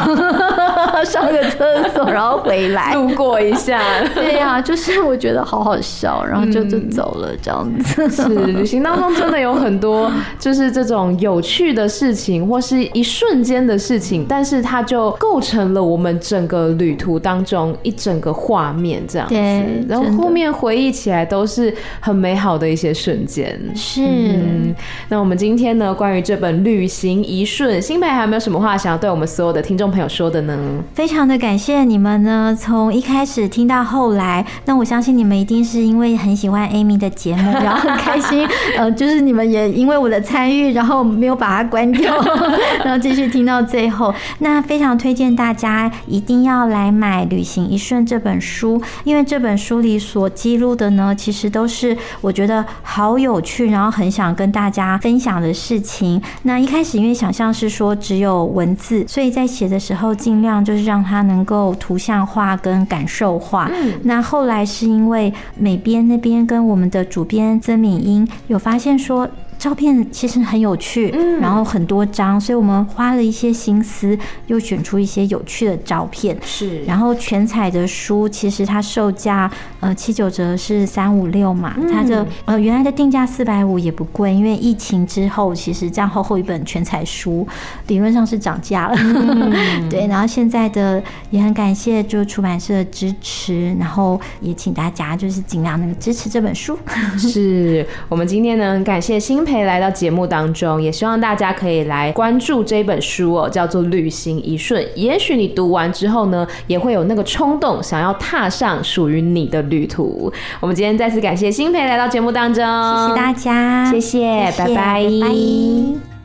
[1.04, 3.82] 上个厕所，然后回来路过一下。
[4.14, 8.04] 对呀、啊，就是我觉得好好笑，然后就就走了这样子。
[8.06, 19.34] 嗯、是旅行当中真的有很多就是这种有趣的事情，或是一瞬间的事情，但是它就构成了我们整个旅途当中一整个画面这样子。
[19.34, 23.58] 对，然后后面回忆起来都是很美好的一些瞬间。
[23.76, 24.76] 是、嗯，
[25.08, 30.58] 那我们今天呢，关于这本《旅行一瞬》，欣培还有没有什么话想要对我们所有的听众朋友说的呢？
[30.94, 38.46] 非常的感谢你们呢，从一开始听到后来，那我相信你们一定是因为很喜欢 Amy 的节目，然后很开心。
[38.78, 42.14] 呃，就是你们也因为我的参与，然后没有把它关掉，
[42.84, 44.14] 然后继续听到最后。
[44.40, 56.20] 那非常推荐大家一定要来买《旅行一瞬》这本书，因为这本书里所记录的呢，其实都是我觉得好有趣，然后很想跟大家分享的事情。
[56.42, 63.70] 那一开始因为想象是说只有文字，所以在写的时候尽量就是让它能够图像化跟感受化。
[63.72, 69.30] 嗯，那后来是因为美编那边跟我们的主编曾敏英有发现说。
[69.60, 76.36] 照片其实很有趣，嗯，然后很多张，所以我们花了一些心思，又选出一些有趣的照片。
[76.42, 79.52] 是，然后全彩的书其实它售价
[79.82, 87.46] 呃七九折是三五六嘛，嗯、它的呃原来的定价四百五也不贵，因为疫情之后其实这样厚厚一本全彩书
[87.88, 88.96] 理论上是涨价了。
[88.98, 96.80] 嗯、 对，然后现在的也很感谢就出版社的支持，然后也请大家就是尽量那个支持这本书。
[97.18, 104.82] 是我们今天呢很感谢欣培来到节目当中，也希望大家可以来关注这本书哦，叫做《旅行一瞬》。
[104.96, 110.32] 也许你读完之后呢，也会有那个冲动，想要踏上属于你的旅途。
[110.60, 114.76] 我们今天再次感谢新培来到节目当中，谢谢大家，谢谢，谢谢拜拜。
[114.76, 116.19] 拜拜。